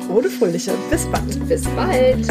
Rode 0.09 0.29
Fröhliche. 0.29 0.73
Bis 0.91 1.07
bald. 1.07 1.49
Bis 1.49 1.65
bald. 1.69 2.27